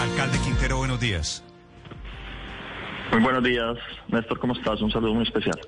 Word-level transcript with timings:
Alcalde 0.00 0.38
Quintero, 0.38 0.78
buenos 0.78 0.98
días. 0.98 1.44
Muy 3.12 3.20
buenos 3.20 3.44
días, 3.44 3.76
Néstor, 4.08 4.38
¿cómo 4.38 4.54
estás? 4.54 4.80
Un 4.80 4.90
saludo 4.90 5.12
muy 5.12 5.24
especial. 5.24 5.60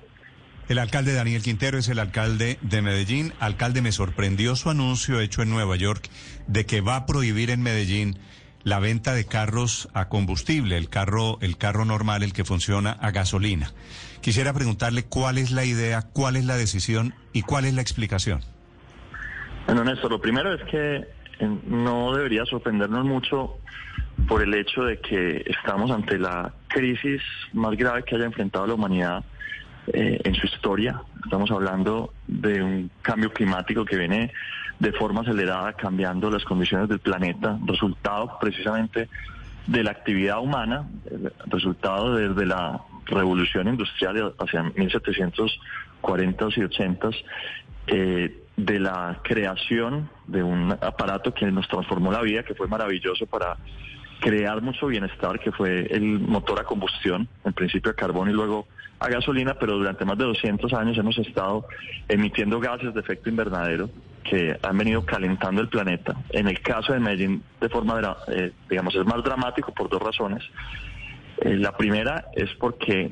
El 0.71 0.79
alcalde 0.79 1.13
Daniel 1.13 1.43
Quintero 1.43 1.77
es 1.77 1.91
el 1.91 1.99
alcalde 1.99 2.59
de 2.63 2.81
Medellín. 2.81 3.35
Alcalde, 3.41 3.83
me 3.83 3.93
sorprendió 3.93 4.57
su 4.57 4.71
anuncio 4.71 5.21
hecho 5.21 5.43
en 5.43 5.51
Nueva 5.51 5.77
York 5.77 6.09
de 6.47 6.65
que 6.65 6.81
va 6.81 6.97
a 6.97 7.05
prohibir 7.05 7.51
en 7.51 7.63
Medellín 7.63 8.17
la 8.63 8.79
venta 8.79 9.13
de 9.13 9.27
carros 9.27 9.91
a 9.93 10.09
combustible, 10.09 10.79
el 10.79 10.89
carro, 10.89 11.37
el 11.43 11.59
carro 11.59 11.85
normal, 11.85 12.23
el 12.23 12.33
que 12.33 12.47
funciona 12.47 12.93
a 12.93 13.11
gasolina. 13.11 13.73
Quisiera 14.23 14.55
preguntarle 14.55 15.05
cuál 15.05 15.37
es 15.37 15.51
la 15.51 15.67
idea, 15.67 16.01
cuál 16.11 16.37
es 16.37 16.47
la 16.47 16.57
decisión 16.57 17.13
y 17.35 17.43
cuál 17.43 17.67
es 17.67 17.75
la 17.75 17.83
explicación. 17.83 18.41
Bueno, 19.67 19.85
Néstor, 19.85 20.11
lo 20.11 20.23
primero 20.23 20.55
es 20.55 20.63
que 20.71 20.97
eh, 21.39 21.59
no 21.67 22.15
debería 22.15 22.47
sorprendernos 22.47 23.05
mucho 23.05 23.59
por 24.29 24.43
el 24.43 24.55
hecho 24.55 24.85
de 24.85 24.99
que 24.99 25.45
estamos 25.47 25.91
ante 25.91 26.19
la 26.19 26.53
crisis 26.69 27.23
más 27.53 27.77
grave 27.77 28.05
que 28.05 28.17
haya 28.17 28.27
enfrentado 28.27 28.67
la 28.67 28.75
humanidad 28.75 29.25
eh, 29.93 30.21
en 30.25 30.35
su 30.35 30.47
historia. 30.47 31.03
Estamos 31.25 31.51
hablando 31.51 32.13
de 32.27 32.63
un 32.63 32.91
cambio 33.03 33.33
climático 33.33 33.85
que 33.85 33.97
viene 33.97 34.33
de 34.79 34.93
forma 34.93 35.21
acelerada 35.23 35.73
cambiando 35.75 36.31
las 36.31 36.45
condiciones 36.45 36.89
del 36.89 36.99
planeta, 36.99 37.59
resultado 37.67 38.39
precisamente 38.41 39.09
de 39.67 39.85
la 39.85 39.93
actividad 39.93 40.41
humana, 40.41 40.89
resultado 41.47 42.17
desde 42.17 42.47
la 42.47 42.81
revolución 43.07 43.69
industrial 43.69 44.35
hacia 44.39 44.63
1740 44.63 46.47
y 46.57 46.63
80 46.63 47.11
eh, 47.87 48.39
de 48.57 48.81
la 48.81 49.21
creación 49.23 50.11
de 50.27 50.43
un 50.43 50.73
aparato 50.73 51.33
que 51.33 51.47
nos 51.51 51.69
transformó 51.69 52.13
la 52.13 52.23
vida, 52.23 52.43
que 52.43 52.55
fue 52.55 52.69
maravilloso 52.69 53.27
para 53.27 53.57
crear 54.23 54.63
mucho 54.63 54.87
bienestar, 54.87 55.41
que 55.41 55.51
fue 55.51 55.81
el 55.91 56.21
motor 56.21 56.61
a 56.61 56.65
combustión, 56.65 57.29
en 57.45 57.53
principio 57.53 57.91
a 57.91 57.95
carbón 57.95 58.31
y 58.31 58.33
luego 58.33 58.69
a 59.01 59.09
gasolina, 59.09 59.55
pero 59.59 59.77
durante 59.77 60.05
más 60.05 60.17
de 60.17 60.25
200 60.25 60.73
años 60.75 60.97
hemos 60.97 61.19
estado 61.19 61.67
emitiendo 62.09 62.61
gases 62.61 62.95
de 62.95 63.01
efecto 63.01 63.29
invernadero 63.29 63.91
que 64.23 64.57
han 64.63 64.79
venido 64.79 65.05
calentando 65.05 65.61
el 65.61 65.69
planeta. 65.69 66.15
En 66.31 66.47
el 66.47 66.61
caso 66.61 66.93
de 66.93 67.01
Medellín, 67.01 67.43
de 67.61 67.69
forma, 67.69 68.01
eh, 68.29 68.53
digamos, 68.71 68.95
es 68.95 69.05
más 69.05 69.25
dramático 69.25 69.75
por 69.75 69.91
dos 69.91 70.01
razones. 70.01 70.45
Eh, 71.39 71.57
la 71.57 71.77
primera 71.77 72.27
es 72.37 72.49
porque 72.61 73.11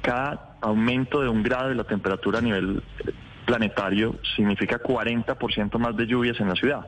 cada 0.00 0.56
aumento 0.62 1.20
de 1.20 1.28
un 1.28 1.42
grado 1.42 1.68
de 1.68 1.74
la 1.74 1.84
temperatura 1.84 2.38
a 2.38 2.42
nivel 2.42 2.82
planetario 3.44 4.16
significa 4.34 4.82
40% 4.82 5.78
más 5.78 5.94
de 5.98 6.06
lluvias 6.06 6.40
en 6.40 6.48
la 6.48 6.54
ciudad. 6.54 6.86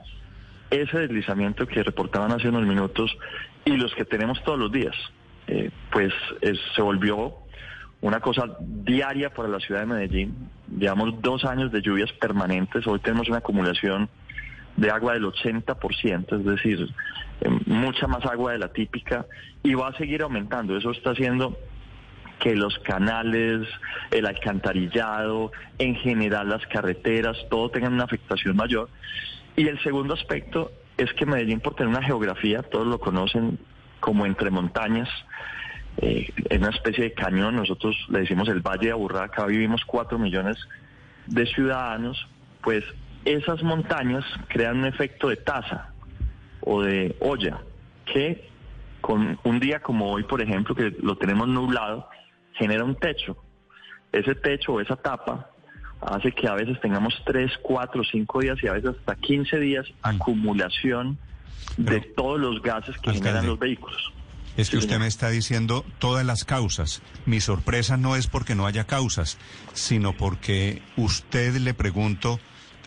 Ese 0.70 0.98
deslizamiento 0.98 1.66
que 1.66 1.82
reportaban 1.82 2.32
hace 2.32 2.48
unos 2.48 2.66
minutos 2.66 3.16
y 3.64 3.76
los 3.76 3.94
que 3.94 4.04
tenemos 4.04 4.42
todos 4.44 4.58
los 4.58 4.70
días, 4.70 4.94
eh, 5.46 5.70
pues 5.90 6.12
se 6.74 6.82
volvió 6.82 7.34
una 8.00 8.20
cosa 8.20 8.44
diaria 8.60 9.30
para 9.30 9.48
la 9.48 9.58
ciudad 9.60 9.80
de 9.80 9.86
Medellín. 9.86 10.50
Llevamos 10.78 11.20
dos 11.20 11.44
años 11.44 11.72
de 11.72 11.80
lluvias 11.80 12.12
permanentes, 12.12 12.86
hoy 12.86 13.00
tenemos 13.00 13.28
una 13.28 13.38
acumulación 13.38 14.08
de 14.76 14.90
agua 14.90 15.14
del 15.14 15.24
80%, 15.24 16.38
es 16.38 16.44
decir, 16.44 16.88
eh, 17.40 17.48
mucha 17.66 18.06
más 18.06 18.24
agua 18.26 18.52
de 18.52 18.58
la 18.58 18.68
típica 18.68 19.26
y 19.62 19.74
va 19.74 19.88
a 19.88 19.96
seguir 19.96 20.22
aumentando. 20.22 20.76
Eso 20.76 20.92
está 20.92 21.10
haciendo 21.10 21.58
que 22.38 22.54
los 22.54 22.78
canales, 22.80 23.66
el 24.12 24.26
alcantarillado, 24.26 25.50
en 25.78 25.96
general 25.96 26.48
las 26.48 26.64
carreteras, 26.66 27.36
todo 27.50 27.70
tengan 27.70 27.94
una 27.94 28.04
afectación 28.04 28.56
mayor. 28.56 28.88
Y 29.58 29.66
el 29.66 29.82
segundo 29.82 30.14
aspecto 30.14 30.70
es 30.96 31.12
que 31.14 31.26
Medellín, 31.26 31.58
por 31.58 31.74
tener 31.74 31.88
una 31.88 32.00
geografía, 32.00 32.62
todos 32.62 32.86
lo 32.86 33.00
conocen 33.00 33.58
como 33.98 34.24
entre 34.24 34.50
montañas, 34.50 35.08
eh, 35.96 36.32
en 36.48 36.60
una 36.62 36.70
especie 36.70 37.02
de 37.02 37.12
cañón, 37.12 37.56
nosotros 37.56 37.96
le 38.08 38.20
decimos 38.20 38.48
el 38.48 38.60
Valle 38.60 38.86
de 38.86 38.92
Aburrá, 38.92 39.24
acá 39.24 39.46
vivimos 39.46 39.84
cuatro 39.84 40.16
millones 40.16 40.56
de 41.26 41.44
ciudadanos, 41.46 42.24
pues 42.62 42.84
esas 43.24 43.60
montañas 43.64 44.24
crean 44.46 44.78
un 44.78 44.84
efecto 44.84 45.28
de 45.28 45.38
taza 45.38 45.92
o 46.60 46.80
de 46.80 47.16
olla, 47.18 47.58
que 48.06 48.48
con 49.00 49.40
un 49.42 49.58
día 49.58 49.80
como 49.80 50.12
hoy, 50.12 50.22
por 50.22 50.40
ejemplo, 50.40 50.76
que 50.76 50.94
lo 51.02 51.16
tenemos 51.16 51.48
nublado, 51.48 52.08
genera 52.52 52.84
un 52.84 52.94
techo. 52.94 53.36
Ese 54.12 54.36
techo 54.36 54.74
o 54.74 54.80
esa 54.80 54.94
tapa 54.94 55.50
hace 56.00 56.32
que 56.32 56.46
a 56.46 56.54
veces 56.54 56.80
tengamos 56.80 57.14
tres, 57.24 57.52
cuatro, 57.62 58.02
cinco 58.10 58.40
días 58.40 58.58
y 58.62 58.68
a 58.68 58.72
veces 58.72 58.90
hasta 58.98 59.14
15 59.16 59.58
días 59.58 59.86
mm. 59.88 60.06
acumulación 60.06 61.18
de 61.76 62.00
todos 62.00 62.40
los 62.40 62.62
gases 62.62 62.96
que 62.98 63.12
generan 63.12 63.46
los 63.46 63.58
vehículos. 63.58 64.12
Es 64.56 64.70
que 64.70 64.76
usted 64.76 64.98
me 64.98 65.06
está 65.06 65.30
diciendo 65.30 65.84
todas 66.00 66.26
las 66.26 66.44
causas. 66.44 67.00
Mi 67.26 67.40
sorpresa 67.40 67.96
no 67.96 68.16
es 68.16 68.26
porque 68.26 68.56
no 68.56 68.66
haya 68.66 68.84
causas, 68.84 69.38
sino 69.72 70.14
porque 70.14 70.82
usted 70.96 71.54
le 71.58 71.74
pregunto, 71.74 72.40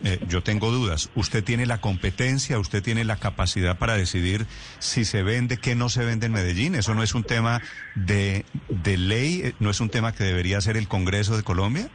eh, 0.04 0.18
yo 0.28 0.42
tengo 0.42 0.70
dudas, 0.70 1.08
usted 1.14 1.42
tiene 1.42 1.64
la 1.64 1.80
competencia, 1.80 2.58
usted 2.58 2.82
tiene 2.82 3.04
la 3.04 3.16
capacidad 3.16 3.78
para 3.78 3.96
decidir 3.96 4.46
si 4.80 5.06
se 5.06 5.22
vende, 5.22 5.56
qué 5.56 5.74
no 5.74 5.88
se 5.88 6.04
vende 6.04 6.26
en 6.26 6.32
Medellín. 6.32 6.74
Eso 6.74 6.94
no 6.94 7.02
es 7.02 7.14
un 7.14 7.24
tema 7.24 7.62
de, 7.94 8.44
de 8.68 8.98
ley, 8.98 9.54
no 9.58 9.70
es 9.70 9.80
un 9.80 9.88
tema 9.88 10.12
que 10.12 10.24
debería 10.24 10.58
hacer 10.58 10.76
el 10.76 10.88
Congreso 10.88 11.38
de 11.38 11.42
Colombia. 11.42 11.88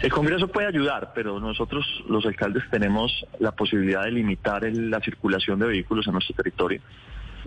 El 0.00 0.12
Congreso 0.12 0.48
puede 0.48 0.68
ayudar, 0.68 1.12
pero 1.14 1.40
nosotros 1.40 1.86
los 2.08 2.24
alcaldes 2.26 2.64
tenemos 2.70 3.26
la 3.38 3.52
posibilidad 3.52 4.04
de 4.04 4.12
limitar 4.12 4.62
la 4.64 5.00
circulación 5.00 5.58
de 5.58 5.66
vehículos 5.66 6.06
en 6.06 6.12
nuestro 6.14 6.34
territorio. 6.36 6.80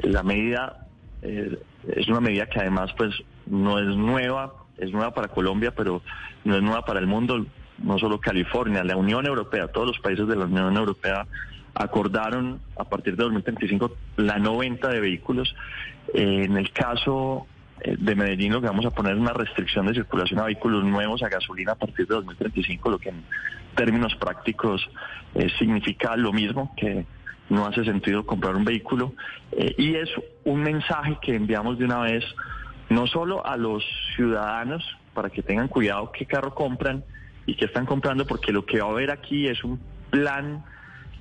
La 0.03 0.23
medida 0.23 0.87
eh, 1.21 1.59
es 1.87 2.07
una 2.07 2.21
medida 2.21 2.47
que 2.47 2.59
además 2.59 2.91
pues 2.97 3.13
no 3.45 3.79
es 3.79 3.87
nueva, 3.95 4.53
es 4.77 4.91
nueva 4.91 5.13
para 5.13 5.27
Colombia, 5.27 5.73
pero 5.75 6.01
no 6.43 6.55
es 6.55 6.61
nueva 6.61 6.83
para 6.83 6.99
el 6.99 7.07
mundo, 7.07 7.45
no 7.77 7.97
solo 7.99 8.19
California, 8.19 8.83
la 8.83 8.95
Unión 8.95 9.25
Europea, 9.25 9.67
todos 9.67 9.87
los 9.87 9.99
países 9.99 10.27
de 10.27 10.35
la 10.35 10.45
Unión 10.45 10.75
Europea 10.75 11.27
acordaron 11.73 12.59
a 12.77 12.85
partir 12.85 13.15
de 13.15 13.23
2035 13.23 13.95
la 14.17 14.39
no 14.39 14.57
venta 14.57 14.89
de 14.89 14.99
vehículos. 14.99 15.55
Eh, 16.13 16.45
en 16.45 16.57
el 16.57 16.71
caso 16.71 17.45
de 17.85 18.15
Medellín 18.15 18.53
lo 18.53 18.61
que 18.61 18.67
vamos 18.67 18.85
a 18.85 18.91
poner 18.91 19.13
es 19.13 19.19
una 19.19 19.33
restricción 19.33 19.85
de 19.85 19.93
circulación 19.93 20.39
a 20.39 20.45
vehículos 20.45 20.83
nuevos 20.83 21.21
a 21.23 21.29
gasolina 21.29 21.73
a 21.73 21.75
partir 21.75 22.07
de 22.07 22.15
2035, 22.15 22.89
lo 22.89 22.99
que 22.99 23.09
en 23.09 23.23
términos 23.75 24.15
prácticos 24.15 24.89
significa 25.59 26.16
lo 26.16 26.33
mismo 26.33 26.73
que 26.75 27.05
no 27.49 27.66
hace 27.66 27.83
sentido 27.83 28.25
comprar 28.25 28.55
un 28.55 28.66
vehículo. 28.66 29.13
Eh, 29.51 29.75
y 29.77 29.95
es 29.95 30.09
un 30.43 30.61
mensaje 30.61 31.17
que 31.21 31.35
enviamos 31.35 31.77
de 31.77 31.85
una 31.85 31.99
vez, 31.99 32.23
no 32.89 33.07
solo 33.07 33.45
a 33.45 33.57
los 33.57 33.83
ciudadanos, 34.16 34.83
para 35.13 35.29
que 35.29 35.41
tengan 35.41 35.67
cuidado 35.67 36.11
qué 36.11 36.25
carro 36.25 36.53
compran 36.53 37.03
y 37.45 37.55
qué 37.55 37.66
están 37.66 37.85
comprando, 37.85 38.25
porque 38.25 38.51
lo 38.51 38.66
que 38.66 38.79
va 38.79 38.87
a 38.87 38.91
haber 38.91 39.11
aquí 39.11 39.47
es 39.47 39.63
un 39.63 39.79
plan 40.09 40.63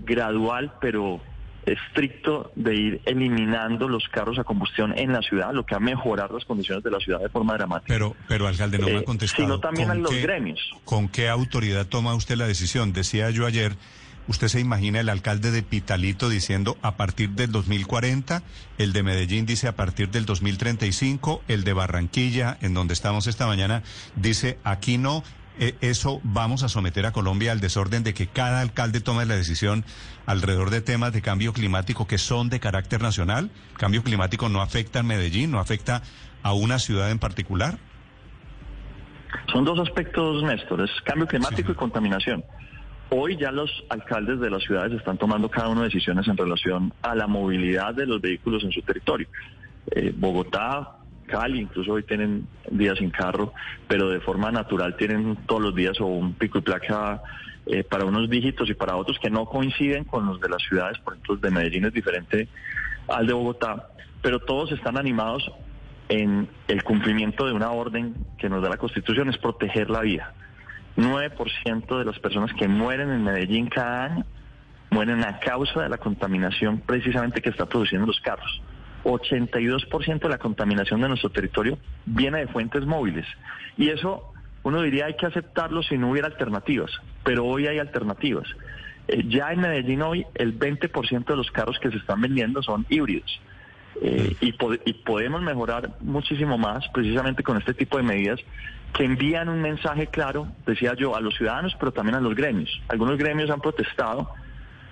gradual, 0.00 0.72
pero 0.81 1.21
estricto 1.66 2.53
de 2.54 2.75
ir 2.75 3.01
eliminando 3.04 3.89
los 3.89 4.09
carros 4.09 4.39
a 4.39 4.45
combustión 4.45 4.97
en 4.97 5.13
la 5.13 5.21
ciudad, 5.21 5.53
lo 5.53 5.66
que 5.66 5.74
va 5.74 5.78
a 5.78 5.84
mejorar 5.84 6.30
las 6.30 6.45
condiciones 6.45 6.83
de 6.84 6.91
la 6.91 6.98
ciudad 6.98 7.21
de 7.21 7.28
forma 7.28 7.54
dramática. 7.54 7.92
Pero, 7.92 8.16
pero 8.28 8.47
alcalde, 8.47 8.78
no 8.78 8.86
me 8.86 8.97
ha 8.97 9.01
eh, 9.01 9.04
contestado. 9.04 9.42
sino 9.42 9.60
también 9.60 9.91
a 9.91 9.95
los 9.95 10.15
gremios. 10.15 10.60
¿Con 10.84 11.09
qué 11.09 11.28
autoridad 11.28 11.86
toma 11.86 12.15
usted 12.15 12.36
la 12.36 12.47
decisión? 12.47 12.92
Decía 12.92 13.30
yo 13.30 13.47
ayer 13.47 13.77
¿Usted 14.28 14.48
se 14.48 14.60
imagina 14.60 14.98
el 14.98 15.09
alcalde 15.09 15.53
de 15.53 15.63
Pitalito 15.63 16.28
diciendo 16.28 16.77
a 16.83 16.97
partir 16.97 17.30
del 17.30 17.53
2040, 17.53 18.42
el 18.77 18.92
de 18.92 19.03
Medellín 19.04 19.47
dice 19.47 19.69
a 19.69 19.77
partir 19.77 20.10
del 20.10 20.27
2035, 20.27 21.42
el 21.47 21.62
de 21.62 21.72
Barranquilla, 21.72 22.59
en 22.60 22.74
donde 22.74 22.95
estamos 22.95 23.28
esta 23.28 23.47
mañana, 23.47 23.84
dice 24.16 24.59
aquí 24.65 24.98
no, 24.98 25.19
eh, 25.19 25.22
eso 25.59 26.21
vamos 26.23 26.63
a 26.63 26.69
someter 26.69 27.07
a 27.07 27.13
Colombia 27.13 27.53
al 27.53 27.61
desorden 27.61 28.03
de 28.03 28.15
que 28.15 28.27
cada 28.27 28.61
alcalde 28.61 29.01
tome 29.01 29.25
la 29.27 29.37
decisión 29.37 29.85
alrededor 30.27 30.71
de 30.71 30.81
temas 30.81 31.13
de 31.13 31.23
cambio 31.23 31.53
climático 31.53 32.07
que 32.07 32.19
son 32.19 32.49
de 32.49 32.61
carácter 32.61 33.01
nacional? 33.01 33.51
¿Cambio 33.77 34.03
climático 34.03 34.49
no 34.49 34.61
afecta 34.61 35.01
a 35.01 35.03
Medellín, 35.03 35.51
no 35.51 35.59
afecta 35.59 36.03
a 36.43 36.53
una 36.53 36.79
ciudad 36.79 37.11
en 37.11 37.19
particular? 37.19 37.79
Son 39.53 39.65
dos 39.65 39.79
aspectos, 39.79 40.43
Néstor, 40.43 40.83
es 40.83 40.91
cambio 41.05 41.27
climático 41.27 41.73
y 41.73 41.75
contaminación. 41.75 42.45
Hoy 43.11 43.37
ya 43.37 43.53
los 43.53 43.71
alcaldes 43.89 44.41
de 44.41 44.51
las 44.51 44.63
ciudades 44.65 44.93
están 44.93 45.17
tomando 45.17 45.49
cada 45.49 45.69
uno 45.69 45.83
decisiones 45.83 46.27
en 46.27 46.37
relación 46.37 46.93
a 47.03 47.15
la 47.15 47.27
movilidad 47.27 47.95
de 47.95 48.07
los 48.07 48.21
vehículos 48.21 48.65
en 48.65 48.73
su 48.73 48.83
territorio. 48.83 49.29
Eh, 49.93 50.13
Bogotá, 50.17 50.96
Incluso 51.55 51.93
hoy 51.93 52.03
tienen 52.03 52.47
días 52.71 52.99
sin 52.99 53.11
carro, 53.11 53.53
pero 53.89 54.09
de 54.09 54.21
forma 54.21 54.51
natural 54.51 54.97
tienen 54.97 55.37
todos 55.47 55.63
los 55.63 55.75
días 55.75 56.01
o 56.01 56.07
un 56.07 56.34
pico 56.34 56.59
y 56.59 56.63
placa 56.63 57.23
eh, 57.67 57.83
para 57.84 58.05
unos 58.05 58.31
dígitos 58.31 58.71
y 58.71 58.75
para 58.75 58.97
otros 58.97 59.19
que 59.19 59.31
no 59.31 59.47
coinciden 59.47 60.05
con 60.05 60.27
los 60.27 60.41
de 60.41 60.49
las 60.49 60.63
ciudades. 60.63 60.99
Por 60.99 61.15
ejemplo, 61.15 61.34
el 61.34 61.41
de 61.41 61.51
Medellín 61.51 61.84
es 61.84 61.93
diferente 61.93 62.49
al 63.09 63.27
de 63.27 63.33
Bogotá, 63.33 63.89
pero 64.23 64.39
todos 64.41 64.73
están 64.73 64.97
animados 64.97 65.51
en 66.09 66.49
el 66.69 66.84
cumplimiento 66.84 67.47
de 67.47 67.53
una 67.53 67.71
orden 67.71 68.15
que 68.39 68.49
nos 68.49 68.63
da 68.63 68.69
la 68.69 68.77
Constitución, 68.77 69.29
es 69.29 69.39
proteger 69.39 69.91
la 69.91 70.01
vida. 70.01 70.33
9% 70.97 71.99
de 71.99 72.05
las 72.05 72.19
personas 72.21 72.53
que 72.55 72.69
mueren 72.69 73.11
en 73.11 73.25
Medellín 73.25 73.69
cada 73.69 74.05
año 74.05 74.25
mueren 74.91 75.25
a 75.25 75.41
causa 75.41 75.83
de 75.83 75.89
la 75.89 75.99
contaminación 75.99 76.81
precisamente 76.81 77.43
que 77.43 77.51
está 77.51 77.67
produciendo 77.67 78.07
los 78.07 78.21
carros. 78.21 78.63
82% 79.13 80.21
de 80.21 80.29
la 80.29 80.39
contaminación 80.39 81.01
de 81.01 81.09
nuestro 81.09 81.31
territorio 81.31 81.79
viene 82.05 82.39
de 82.39 82.49
fuentes 82.49 82.85
móviles. 82.87 83.27
Y 83.77 83.91
eso 83.91 84.33
uno 84.63 84.83
diría 84.83 85.07
hay 85.07 85.15
que 85.15 85.27
aceptarlo 85.27 85.83
si 85.83 85.97
no 85.97 86.11
hubiera 86.11 86.29
alternativas, 86.29 86.91
pero 87.25 87.45
hoy 87.45 87.67
hay 87.67 87.79
alternativas. 87.79 88.49
Eh, 89.09 89.25
ya 89.29 89.53
en 89.53 89.61
Medellín 89.61 90.03
hoy 90.03 90.27
el 90.35 90.59
20% 90.59 91.25
de 91.25 91.37
los 91.37 91.51
carros 91.51 91.79
que 91.79 91.91
se 91.91 91.99
están 91.99 92.21
vendiendo 92.21 92.63
son 92.63 92.85
híbridos. 92.89 93.41
Eh, 94.03 94.37
y, 94.43 94.55
y 94.85 94.93
podemos 94.93 95.41
mejorar 95.41 95.97
muchísimo 96.01 96.59
más 96.59 96.87
precisamente 96.93 97.43
con 97.43 97.57
este 97.57 97.73
tipo 97.73 97.97
de 97.97 98.03
medidas 98.03 98.41
que 98.93 99.05
envían 99.05 99.49
un 99.49 99.63
mensaje 99.63 100.07
claro, 100.09 100.49
decía 100.67 100.95
yo, 100.95 101.17
a 101.17 101.21
los 101.21 101.35
ciudadanos, 101.37 101.77
pero 101.79 101.93
también 101.93 102.17
a 102.17 102.21
los 102.21 102.35
gremios. 102.35 102.81
Algunos 102.89 103.19
gremios 103.19 103.51
han 103.51 103.61
protestado 103.61 104.31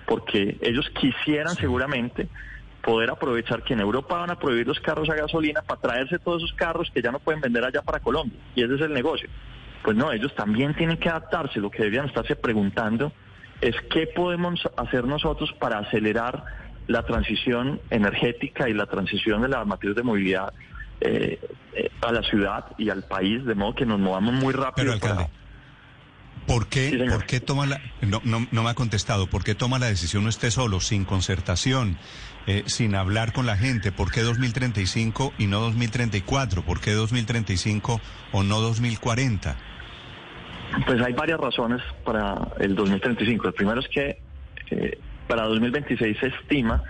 porque 0.05 0.57
ellos 0.61 0.89
quisieran 0.91 1.55
seguramente 1.55 2.29
poder 2.85 3.09
aprovechar 3.09 3.63
que 3.63 3.73
en 3.73 3.79
Europa 3.79 4.19
van 4.19 4.29
a 4.29 4.37
prohibir 4.37 4.67
los 4.67 4.79
carros 4.79 5.09
a 5.09 5.15
gasolina 5.15 5.63
para 5.63 5.81
traerse 5.81 6.19
todos 6.19 6.43
esos 6.43 6.55
carros 6.55 6.91
que 6.93 7.01
ya 7.01 7.11
no 7.11 7.19
pueden 7.19 7.41
vender 7.41 7.65
allá 7.65 7.81
para 7.81 7.99
Colombia. 7.99 8.39
Y 8.53 8.63
ese 8.63 8.75
es 8.75 8.81
el 8.81 8.93
negocio. 8.93 9.27
Pues 9.83 9.97
no, 9.97 10.11
ellos 10.11 10.33
también 10.35 10.75
tienen 10.75 10.97
que 10.97 11.09
adaptarse. 11.09 11.59
Lo 11.59 11.71
que 11.71 11.79
deberían 11.79 12.05
estarse 12.05 12.35
preguntando 12.35 13.11
es 13.59 13.75
qué 13.91 14.05
podemos 14.05 14.61
hacer 14.77 15.05
nosotros 15.05 15.51
para 15.59 15.79
acelerar 15.79 16.43
la 16.85 17.03
transición 17.03 17.81
energética 17.89 18.69
y 18.69 18.73
la 18.73 18.85
transición 18.85 19.41
de 19.41 19.47
las 19.49 19.65
matriz 19.65 19.95
de 19.95 20.03
movilidad 20.03 20.53
eh, 21.01 21.39
eh, 21.73 21.89
a 22.01 22.11
la 22.11 22.21
ciudad 22.21 22.65
y 22.77 22.89
al 22.89 23.03
país, 23.03 23.43
de 23.45 23.55
modo 23.55 23.73
que 23.73 23.87
nos 23.87 23.99
movamos 23.99 24.35
muy 24.35 24.53
rápido. 24.53 24.75
Pero, 24.75 24.93
alcalde, 24.93 25.27
¿por 26.45 26.67
qué, 26.67 27.07
¿por 27.09 27.25
qué 27.25 27.39
toma 27.39 27.65
la... 27.65 27.81
No, 28.01 28.21
no, 28.23 28.47
no, 28.51 28.63
me 28.63 28.69
ha 28.69 28.75
contestado, 28.75 29.27
¿por 29.27 29.43
qué 29.43 29.55
toma 29.55 29.79
la 29.79 29.87
decisión 29.87 30.27
usted 30.27 30.51
solo, 30.51 30.79
sin 30.79 31.03
concertación, 31.03 31.97
eh, 32.47 32.63
sin 32.67 32.95
hablar 32.95 33.33
con 33.33 33.45
la 33.45 33.57
gente? 33.57 33.91
¿Por 33.91 34.11
qué 34.11 34.21
2035 34.21 35.33
y 35.37 35.47
no 35.47 35.59
2034? 35.61 36.63
¿Por 36.63 36.79
qué 36.79 36.91
2035 36.91 38.01
o 38.31 38.43
no 38.43 38.61
2040? 38.61 39.55
Pues 40.85 41.01
hay 41.01 41.13
varias 41.13 41.39
razones 41.39 41.81
para 42.03 42.35
el 42.59 42.75
2035. 42.75 43.47
El 43.47 43.53
primero 43.53 43.79
es 43.79 43.87
que 43.87 44.19
eh, 44.71 44.99
para 45.27 45.43
2026 45.43 46.17
se 46.19 46.27
estima 46.27 46.83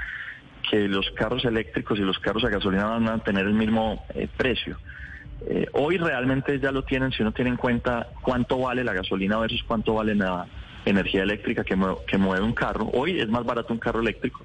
que 0.69 0.87
los 0.87 1.09
carros 1.11 1.45
eléctricos 1.45 1.99
y 1.99 2.01
los 2.01 2.17
carros 2.19 2.43
a 2.43 2.49
gasolina 2.49 2.85
van 2.85 3.07
a 3.07 3.19
tener 3.19 3.45
el 3.45 3.53
mismo 3.53 4.03
eh, 4.13 4.27
precio. 4.35 4.77
Eh, 5.47 5.67
hoy 5.73 5.97
realmente 5.97 6.59
ya 6.59 6.71
lo 6.71 6.83
tienen 6.83 7.11
si 7.11 7.21
uno 7.21 7.31
tiene 7.31 7.51
en 7.51 7.57
cuenta 7.57 8.07
cuánto 8.21 8.57
vale 8.57 8.83
la 8.83 8.93
gasolina 8.93 9.37
versus 9.37 9.63
cuánto 9.63 9.93
vale 9.93 10.15
la 10.15 10.47
energía 10.85 11.23
eléctrica 11.23 11.63
que 11.63 11.75
mueve, 11.75 11.97
que 12.07 12.17
mueve 12.17 12.43
un 12.43 12.53
carro. 12.53 12.89
Hoy 12.93 13.19
es 13.19 13.29
más 13.29 13.45
barato 13.45 13.73
un 13.73 13.79
carro 13.79 13.99
eléctrico, 13.99 14.44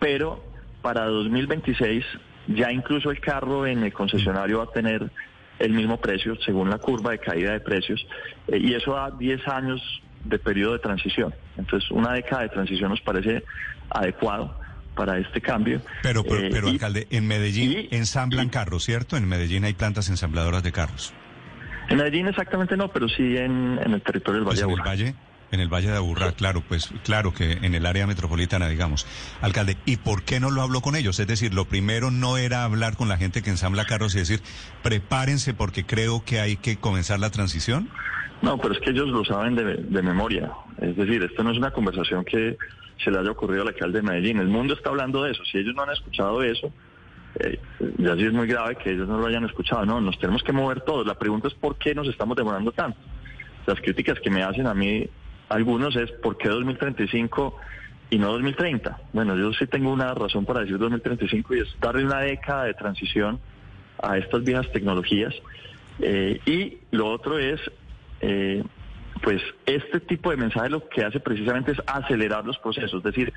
pero 0.00 0.42
para 0.82 1.04
2026 1.04 2.04
ya 2.48 2.72
incluso 2.72 3.10
el 3.10 3.20
carro 3.20 3.66
en 3.66 3.84
el 3.84 3.92
concesionario 3.92 4.58
va 4.58 4.64
a 4.64 4.70
tener 4.72 5.10
el 5.58 5.72
mismo 5.72 6.00
precio 6.00 6.34
según 6.44 6.70
la 6.70 6.78
curva 6.78 7.12
de 7.12 7.18
caída 7.18 7.52
de 7.52 7.60
precios 7.60 8.04
eh, 8.48 8.58
y 8.58 8.74
eso 8.74 8.94
da 8.94 9.10
10 9.10 9.46
años 9.46 9.80
de 10.24 10.38
periodo 10.38 10.72
de 10.72 10.78
transición. 10.80 11.34
Entonces 11.56 11.90
una 11.90 12.12
década 12.12 12.42
de 12.42 12.48
transición 12.48 12.90
nos 12.90 13.00
parece 13.02 13.44
adecuado 13.90 14.58
para 14.94 15.18
este 15.18 15.40
cambio. 15.40 15.80
Pero, 16.02 16.24
pero, 16.24 16.68
eh, 16.68 16.70
alcalde, 16.70 17.06
en 17.10 17.26
Medellín 17.26 17.88
ensamblan 17.90 18.48
carros, 18.48 18.84
¿cierto? 18.84 19.16
En 19.16 19.28
Medellín 19.28 19.64
hay 19.64 19.74
plantas 19.74 20.08
ensambladoras 20.08 20.62
de 20.62 20.72
carros. 20.72 21.14
En 21.88 21.96
Medellín 21.96 22.28
exactamente 22.28 22.76
no, 22.76 22.88
pero 22.88 23.08
sí 23.08 23.36
en, 23.36 23.78
el 23.78 24.02
territorio 24.02 24.40
del 24.40 24.48
Valle 24.48 24.62
pues 24.62 24.62
Aburrá. 24.62 24.94
En 24.94 25.00
el 25.00 25.06
Valle, 25.06 25.14
en 25.52 25.60
el 25.60 25.68
Valle 25.68 25.90
de 25.90 25.96
Aburrá, 25.96 26.32
claro, 26.32 26.62
pues 26.66 26.92
claro 27.04 27.34
que 27.34 27.52
en 27.52 27.74
el 27.74 27.86
área 27.86 28.06
metropolitana, 28.06 28.68
digamos. 28.68 29.06
Alcalde, 29.40 29.76
¿y 29.84 29.96
por 29.96 30.22
qué 30.22 30.40
no 30.40 30.50
lo 30.50 30.62
habló 30.62 30.80
con 30.80 30.96
ellos? 30.96 31.18
Es 31.18 31.26
decir, 31.26 31.54
lo 31.54 31.64
primero 31.64 32.10
no 32.10 32.36
era 32.36 32.64
hablar 32.64 32.96
con 32.96 33.08
la 33.08 33.16
gente 33.16 33.42
que 33.42 33.50
ensambla 33.50 33.84
carros 33.84 34.14
y 34.14 34.18
decir, 34.18 34.40
prepárense 34.82 35.54
porque 35.54 35.84
creo 35.84 36.24
que 36.24 36.40
hay 36.40 36.56
que 36.56 36.76
comenzar 36.76 37.18
la 37.18 37.30
transición. 37.30 37.88
No, 38.42 38.58
pero 38.58 38.74
es 38.74 38.80
que 38.80 38.90
ellos 38.90 39.08
lo 39.08 39.24
saben 39.24 39.54
de, 39.54 40.02
memoria. 40.02 40.50
Es 40.80 40.96
decir, 40.96 41.22
esto 41.22 41.42
no 41.42 41.50
es 41.50 41.58
una 41.58 41.72
conversación 41.72 42.24
que 42.24 42.56
se 43.02 43.10
le 43.10 43.18
haya 43.18 43.30
ocurrido 43.30 43.62
al 43.62 43.68
alcalde 43.68 44.00
de 44.00 44.02
Medellín. 44.02 44.38
El 44.38 44.48
mundo 44.48 44.74
está 44.74 44.90
hablando 44.90 45.22
de 45.22 45.32
eso. 45.32 45.44
Si 45.44 45.58
ellos 45.58 45.74
no 45.74 45.82
han 45.82 45.90
escuchado 45.90 46.42
eso, 46.42 46.72
eh, 47.38 47.58
ya 47.98 48.14
sí 48.14 48.24
es 48.24 48.32
muy 48.32 48.46
grave 48.46 48.76
que 48.76 48.92
ellos 48.92 49.08
no 49.08 49.18
lo 49.18 49.26
hayan 49.26 49.44
escuchado. 49.44 49.84
No, 49.84 50.00
nos 50.00 50.18
tenemos 50.18 50.42
que 50.42 50.52
mover 50.52 50.80
todos. 50.82 51.06
La 51.06 51.18
pregunta 51.18 51.48
es 51.48 51.54
por 51.54 51.76
qué 51.76 51.94
nos 51.94 52.08
estamos 52.08 52.36
demorando 52.36 52.72
tanto. 52.72 52.98
Las 53.66 53.78
críticas 53.80 54.18
que 54.20 54.30
me 54.30 54.42
hacen 54.42 54.66
a 54.66 54.74
mí 54.74 55.06
algunos 55.50 55.96
es 55.96 56.10
por 56.12 56.38
qué 56.38 56.48
2035 56.48 57.56
y 58.08 58.18
no 58.18 58.32
2030. 58.32 58.98
Bueno, 59.12 59.36
yo 59.36 59.52
sí 59.52 59.66
tengo 59.66 59.92
una 59.92 60.14
razón 60.14 60.46
para 60.46 60.60
decir 60.60 60.78
2035 60.78 61.54
y 61.54 61.60
es 61.60 61.68
darle 61.80 62.04
una 62.04 62.20
década 62.20 62.64
de 62.64 62.74
transición 62.74 63.38
a 64.02 64.16
estas 64.16 64.42
viejas 64.44 64.70
tecnologías. 64.72 65.34
Eh, 66.00 66.40
y 66.46 66.78
lo 66.96 67.08
otro 67.08 67.38
es 67.38 67.60
eh, 68.20 68.62
pues 69.22 69.42
este 69.66 70.00
tipo 70.00 70.30
de 70.30 70.36
mensaje 70.36 70.70
lo 70.70 70.88
que 70.88 71.04
hace 71.04 71.20
precisamente 71.20 71.72
es 71.72 71.78
acelerar 71.86 72.46
los 72.46 72.58
procesos, 72.58 72.98
es 72.98 73.02
decir, 73.02 73.32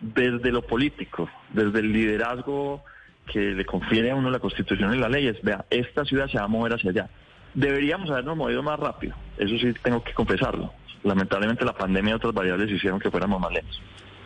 desde 0.00 0.50
lo 0.50 0.62
político, 0.62 1.28
desde 1.52 1.80
el 1.80 1.92
liderazgo 1.92 2.84
que 3.26 3.40
le 3.40 3.64
confiere 3.64 4.10
a 4.10 4.14
uno 4.14 4.30
la 4.30 4.38
Constitución 4.38 4.94
y 4.94 4.98
la 4.98 5.08
ley, 5.08 5.26
es, 5.26 5.40
vea, 5.42 5.64
esta 5.70 6.04
ciudad 6.04 6.28
se 6.28 6.38
va 6.38 6.44
a 6.44 6.48
mover 6.48 6.74
hacia 6.74 6.90
allá. 6.90 7.10
Deberíamos 7.54 8.10
habernos 8.10 8.36
movido 8.36 8.62
más 8.62 8.80
rápido, 8.80 9.14
eso 9.38 9.56
sí 9.58 9.74
tengo 9.82 10.02
que 10.02 10.14
confesarlo. 10.14 10.72
Lamentablemente 11.04 11.64
la 11.64 11.74
pandemia 11.74 12.12
y 12.12 12.14
otras 12.14 12.32
variables 12.32 12.70
hicieron 12.70 13.00
que 13.00 13.10
fuéramos 13.10 13.40
más 13.40 13.52
lentos. 13.52 13.80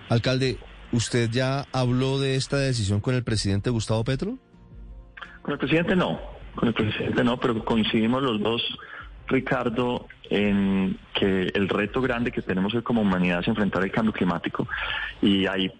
Alcalde, 0.08 0.58
¿usted 0.93 1.31
ya 1.31 1.64
habló 1.73 2.19
de 2.19 2.37
esta 2.37 2.58
decisión 2.58 3.00
con 3.00 3.14
el 3.14 3.25
presidente 3.25 3.70
Gustavo 3.70 4.04
Petro? 4.04 4.38
Con 5.42 5.52
el 5.52 5.59
presidente 5.59 5.97
no, 5.97 6.21
con 6.54 6.68
el 6.68 6.75
presidente 6.75 7.25
no, 7.25 7.38
pero 7.38 7.64
coincidimos 7.64 8.23
los 8.23 8.40
dos 8.40 8.62
Ricardo, 9.28 10.06
en 10.30 10.99
que 11.14 11.50
el 11.54 11.68
reto 11.68 12.00
grande 12.00 12.33
que 12.33 12.42
tenemos 12.42 12.75
hoy 12.75 12.83
como 12.83 13.02
humanidad 13.02 13.40
es 13.40 13.49
enfrentar 13.49 13.83
el 13.83 13.90
cambio 13.90 14.12
climático 14.12 14.68
y 15.23 15.47
hay, 15.47 15.73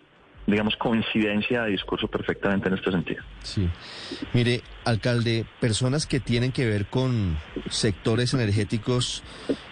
digamos, 0.47 0.77
coincidencia 0.77 1.63
de 1.63 1.73
discurso 1.73 2.07
perfectamente 2.09 2.69
en 2.69 2.75
este 2.75 2.91
sentido. 2.91 3.23
Sí. 3.43 3.69
Mire, 4.33 4.63
alcalde, 4.85 5.45
personas 5.61 6.07
que 6.07 6.21
tienen 6.21 6.53
que 6.53 6.67
ver 6.67 6.87
con 6.87 7.37
sectores 7.69 8.33
energéticos 8.35 9.25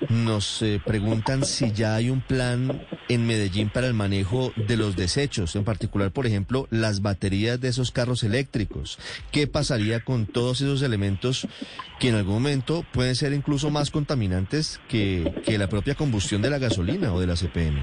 nos 0.09 0.63
eh, 0.63 0.81
preguntan 0.85 1.45
si 1.45 1.73
ya 1.73 1.95
hay 1.95 2.11
un 2.11 2.21
plan 2.21 2.83
en 3.09 3.27
Medellín 3.27 3.69
para 3.69 3.87
el 3.87 3.95
manejo 3.95 4.53
de 4.57 4.77
los 4.77 4.97
desechos, 4.97 5.55
en 5.55 5.65
particular, 5.65 6.11
por 6.11 6.27
ejemplo, 6.27 6.67
las 6.71 7.03
baterías 7.03 7.61
de 7.61 7.69
esos 7.69 7.93
carros 7.93 8.25
eléctricos. 8.25 8.99
¿Qué 9.31 9.47
pasaría 9.47 10.01
con 10.01 10.27
todos 10.27 10.61
esos 10.61 10.83
elementos 10.83 11.47
que 12.01 12.09
en 12.09 12.17
algún 12.17 12.35
momento 12.35 12.85
pueden 12.93 13.15
ser 13.15 13.33
incluso 13.33 13.71
más 13.71 13.91
contaminantes 13.91 14.81
que, 14.89 15.33
que 15.45 15.59
la 15.59 15.69
propia 15.69 15.95
combustión 15.95 16.43
de 16.43 16.51
la 16.51 16.59
gasolina 16.59 17.13
o 17.13 17.21
de 17.21 17.27
la 17.27 17.37
CPM? 17.37 17.83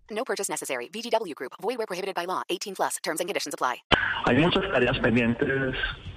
No 0.11 0.23
purchase 0.25 0.49
necessary. 0.51 0.89
VGW 0.93 1.33
Group. 1.35 1.53
Void 1.61 1.77
where 1.77 1.87
prohibited 1.87 2.13
by 2.15 2.25
law. 2.25 2.43
18 2.49 2.75
plus. 2.75 2.97
Terms 3.01 3.21
and 3.21 3.27
conditions 3.27 3.53
apply. 3.53 3.81
Hay 4.25 4.37
muchas 4.37 4.63
tareas 4.71 4.99
pendientes, 4.99 5.47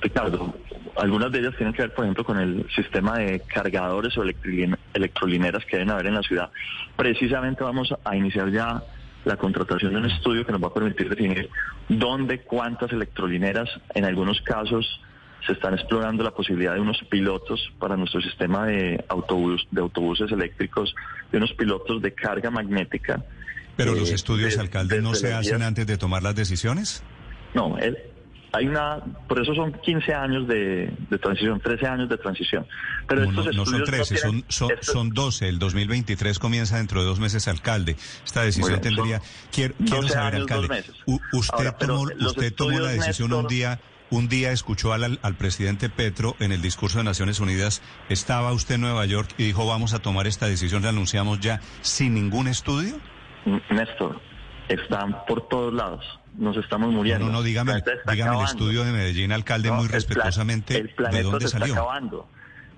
Ricardo. 0.03 0.53
Algunas 0.97 1.33
de 1.33 1.39
ellas 1.41 1.55
tienen 1.57 1.73
que 1.75 1.83
ver, 1.83 1.95
por 1.95 2.05
ejemplo, 2.05 2.25
con 2.25 2.39
el 2.39 2.67
sistema 2.75 3.19
de 3.19 3.41
cargadores 3.41 4.17
o 4.19 4.23
electrolin- 4.25 4.77
electrolineras 4.93 5.65
que 5.65 5.77
deben 5.79 5.91
haber 5.91 6.07
en 6.07 6.15
la 6.15 6.23
ciudad. 6.23 6.51
Precisamente 6.97 7.65
vamos 7.65 7.95
a 8.05 8.17
iniciar 8.17 8.51
ya 8.51 8.83
la 9.25 9.37
contratación 9.37 9.93
de 9.95 10.01
un 10.01 10.07
estudio 10.07 10.45
que 10.45 10.53
nos 10.53 10.63
va 10.63 10.69
a 10.69 10.75
permitir 10.75 11.09
definir 11.09 11.49
dónde, 11.89 12.41
cuántas 12.43 12.93
electrolineras, 12.93 13.69
en 13.95 14.05
algunos 14.05 14.41
casos 14.43 15.01
se 15.47 15.53
están 15.53 15.75
explorando 15.75 16.23
la 16.23 16.31
posibilidad 16.31 16.75
de 16.75 16.81
unos 16.81 17.03
pilotos 17.11 17.73
para 17.79 17.97
nuestro 17.97 18.21
sistema 18.21 18.67
de, 18.67 19.05
autobús, 19.09 19.67
de 19.71 19.81
autobuses 19.81 20.31
eléctricos, 20.33 20.95
de 21.33 21.39
unos 21.39 21.53
pilotos 21.55 22.01
de 22.03 22.13
carga 22.15 22.51
magnética. 22.51 23.23
Pero 23.76 23.95
los 23.95 24.11
eh, 24.11 24.14
estudios, 24.14 24.54
de- 24.54 24.61
alcalde, 24.61 25.00
no 25.02 25.14
se 25.14 25.33
hacen 25.33 25.62
antes 25.62 25.87
de 25.87 25.97
tomar 25.99 26.23
las 26.23 26.35
decisiones. 26.35 27.02
no, 27.54 27.76
el- 27.78 27.97
hay 28.57 28.69
una, 28.69 29.00
por 29.26 29.43
eso 29.43 29.52
son 29.52 29.73
15 29.73 30.14
años 30.14 30.47
de, 30.47 30.88
de 31.11 31.19
transición, 31.19 31.59
13 31.61 31.87
años 31.88 32.09
de 32.09 32.16
transición. 32.19 32.64
Pero 33.09 33.23
No, 33.25 33.31
estos 33.31 33.47
no, 33.47 33.52
no 33.52 33.64
son 33.66 33.75
estudios 33.83 34.07
13, 34.07 34.14
tienen- 34.14 34.45
son, 34.49 34.69
son, 34.69 34.71
estos- 34.78 34.95
son 34.95 35.11
12. 35.11 35.49
El 35.49 35.59
2023 35.59 36.38
comienza 36.38 36.76
dentro 36.76 37.00
de 37.00 37.07
dos 37.09 37.19
meses, 37.19 37.49
alcalde. 37.49 37.97
Esta 38.25 38.43
decisión 38.43 38.78
bien, 38.81 38.95
tendría... 38.95 39.21
Quiero, 39.50 39.75
quiero 39.78 40.02
12 40.02 40.09
saber, 40.14 40.35
años, 40.37 40.43
alcalde, 40.52 40.85
usted, 41.33 41.52
Ahora, 41.52 41.76
tomó, 41.78 42.07
los 42.07 42.26
usted 42.31 42.54
tomó 42.54 42.71
la 42.71 42.76
estudios, 42.93 43.07
decisión 43.07 43.33
un 43.33 43.49
día... 43.49 43.81
Un 44.11 44.28
día 44.28 44.52
escuchó 44.52 44.93
al, 44.93 45.19
al 45.23 45.35
presidente 45.35 45.88
Petro 45.88 46.37
en 46.38 46.52
el 46.52 46.62
discurso 46.62 46.99
de 46.99 47.04
Naciones 47.04 47.40
Unidas, 47.40 47.83
estaba 48.09 48.52
usted 48.52 48.76
en 48.76 48.83
Nueva 48.83 49.04
York 49.07 49.31
y 49.38 49.45
dijo 49.45 49.66
vamos 49.66 49.93
a 49.95 49.99
tomar 49.99 50.28
esta 50.28 50.47
decisión, 50.47 50.83
la 50.85 50.90
anunciamos 50.90 51.40
ya 51.40 51.61
sin 51.81 52.14
ningún 52.14 52.47
estudio. 52.47 53.00
Néstor, 53.71 54.21
están 54.69 55.25
por 55.27 55.49
todos 55.49 55.73
lados. 55.73 56.05
Nos 56.37 56.57
estamos 56.57 56.93
muriendo. 56.93 57.27
no, 57.27 57.33
no, 57.33 57.43
dígame, 57.43 57.73
El 57.73 57.79
está 57.79 58.13
dígame 58.13 58.39
el 58.39 58.45
estudio 58.45 58.85
de 58.85 58.93
Medellín, 58.93 59.31
alcalde, 59.33 59.69
No, 59.69 59.77
muy 59.77 59.85
el 59.87 59.91
respetuosamente, 59.93 60.77
el 60.77 60.89
planeta 60.91 61.17
¿de 61.19 61.23
dónde 61.23 61.41
se 61.41 61.47
está 61.47 61.59
salió? 61.61 61.75
acabando. 61.75 62.29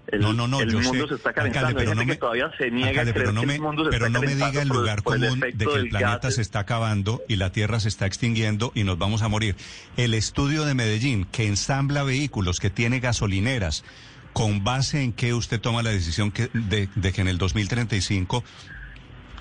El, 0.09 0.21
no, 0.21 0.33
no, 0.35 0.47
no, 0.47 0.61
el 0.61 0.71
yo 0.71 0.79
mundo 0.81 1.05
sé, 1.05 1.09
se 1.09 1.15
está 1.17 1.31
alcalde, 1.31 1.51
calentando. 1.53 1.79
pero 1.79 1.91
Hay 1.91 1.97
no 1.97 2.05
me, 2.05 2.17
todavía 2.17 2.51
se 2.59 2.71
niega 2.71 2.91
alcalde, 2.91 3.13
pero 3.15 3.33
no 3.33 3.43
me, 3.43 3.55
el 3.57 3.61
pero 3.91 4.07
está 4.07 4.09
no 4.09 4.21
me 4.21 4.35
diga 4.37 4.63
el 4.63 4.69
por- 4.69 4.77
lugar 4.77 5.03
por 5.03 5.17
el 5.17 5.23
común 5.23 5.39
efecto 5.39 5.59
de 5.59 5.67
que 5.75 5.81
el 5.81 5.89
planeta 5.89 6.31
se 6.31 6.43
está 6.43 6.61
acabando 6.61 7.23
y 7.29 7.37
la 7.37 7.51
Tierra 7.51 7.81
se 7.81 7.89
está 7.89 8.07
extinguiendo 8.07 8.71
y 8.77 8.85
nos 8.85 8.99
vamos 8.99 9.23
a 9.23 9.29
morir. 9.29 9.57
El 9.97 10.15
estudio 10.15 10.65
de 10.65 10.75
Medellín, 10.75 11.25
que 11.33 11.47
ensambla 11.49 12.05
vehículos, 12.05 12.61
que 12.61 12.71
tiene 12.71 13.01
gasolineras, 13.01 13.85
¿con 14.33 14.63
base 14.63 15.03
en 15.03 15.13
qué 15.13 15.35
usted 15.35 15.61
toma 15.61 15.83
la 15.83 15.91
decisión 15.91 16.31
que, 16.31 16.51
de, 16.53 16.89
de 16.95 17.13
que 17.13 17.23
en 17.23 17.29
el 17.29 17.39
2035, 17.39 18.45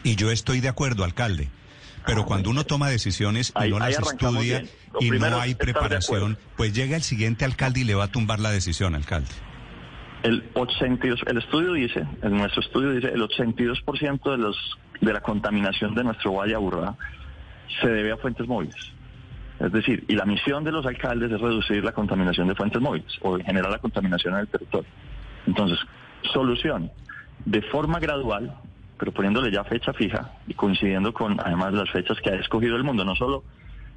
y 0.06 0.16
yo 0.16 0.32
estoy 0.32 0.62
de 0.62 0.70
acuerdo, 0.70 1.04
alcalde, 1.04 1.50
pero 2.06 2.22
Ah, 2.22 2.26
cuando 2.26 2.50
uno 2.52 2.64
toma 2.64 2.88
decisiones 2.90 3.50
y 3.50 3.64
ahí- 3.64 3.72
no 3.72 3.80
las 3.80 3.98
estudia 4.00 4.64
y 5.00 5.10
no 5.10 5.42
hay 5.42 5.56
preparación, 5.56 6.38
pues 6.56 6.74
llega 6.74 6.96
el 6.96 7.02
siguiente 7.04 7.44
alcalde 7.44 7.82
y 7.82 7.84
le 7.84 7.96
va 7.96 8.06
a 8.06 8.08
tumbar 8.12 8.40
la 8.40 8.52
decisión, 8.52 8.96
alcalde. 8.96 9.32
El 10.24 10.44
82, 10.54 11.22
el 11.28 11.38
estudio 11.40 11.74
dice, 11.74 12.06
en 12.22 12.38
nuestro 12.38 12.62
estudio 12.62 12.92
dice, 12.92 13.08
el 13.10 13.22
82% 13.22 14.32
de 14.32 14.38
los 14.38 14.56
de 15.02 15.12
la 15.12 15.20
contaminación 15.22 15.94
de 15.94 16.04
nuestro 16.06 16.34
Valle 16.34 16.56
Aburrá 16.56 16.96
se 17.82 17.88
debe 17.90 18.12
a 18.14 18.18
fuentes 18.18 18.48
móviles. 18.48 18.76
Es 19.60 19.72
decir, 19.72 20.04
y 20.08 20.16
la 20.16 20.26
misión 20.26 20.64
de 20.64 20.72
los 20.72 20.86
alcaldes 20.86 21.32
es 21.32 21.40
reducir 21.42 21.84
la 21.84 21.92
contaminación 21.92 22.48
de 22.48 22.56
fuentes 22.56 22.82
móviles 22.82 23.12
o 23.22 23.38
generar 23.38 23.72
la 23.72 23.80
contaminación 23.80 24.36
en 24.36 24.42
el 24.42 24.48
territorio. 24.48 24.90
Entonces, 25.48 25.80
solución, 26.34 26.92
de 27.46 27.62
forma 27.64 28.00
gradual, 28.00 28.56
pero 28.98 29.12
poniéndole 29.12 29.52
ya 29.52 29.64
fecha 29.64 29.94
fija 29.94 30.32
y 30.48 30.54
coincidiendo 30.54 31.14
con 31.14 31.40
además 31.40 31.74
las 31.74 31.90
fechas 31.92 32.20
que 32.22 32.30
ha 32.30 32.36
escogido 32.36 32.76
el 32.76 32.84
mundo, 32.84 33.04
no 33.04 33.16
solo 33.16 33.44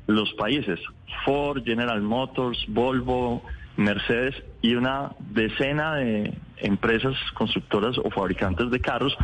los 0.07 0.33
países, 0.35 0.81
Ford, 1.25 1.63
General 1.65 2.01
Motors, 2.01 2.65
Volvo, 2.69 3.43
Mercedes 3.77 4.35
y 4.61 4.75
una 4.75 5.13
decena 5.21 5.95
de 5.97 6.35
empresas 6.57 7.15
constructoras 7.35 7.97
o 7.99 8.11
fabricantes 8.11 8.71
de 8.71 8.81
carros 8.81 9.17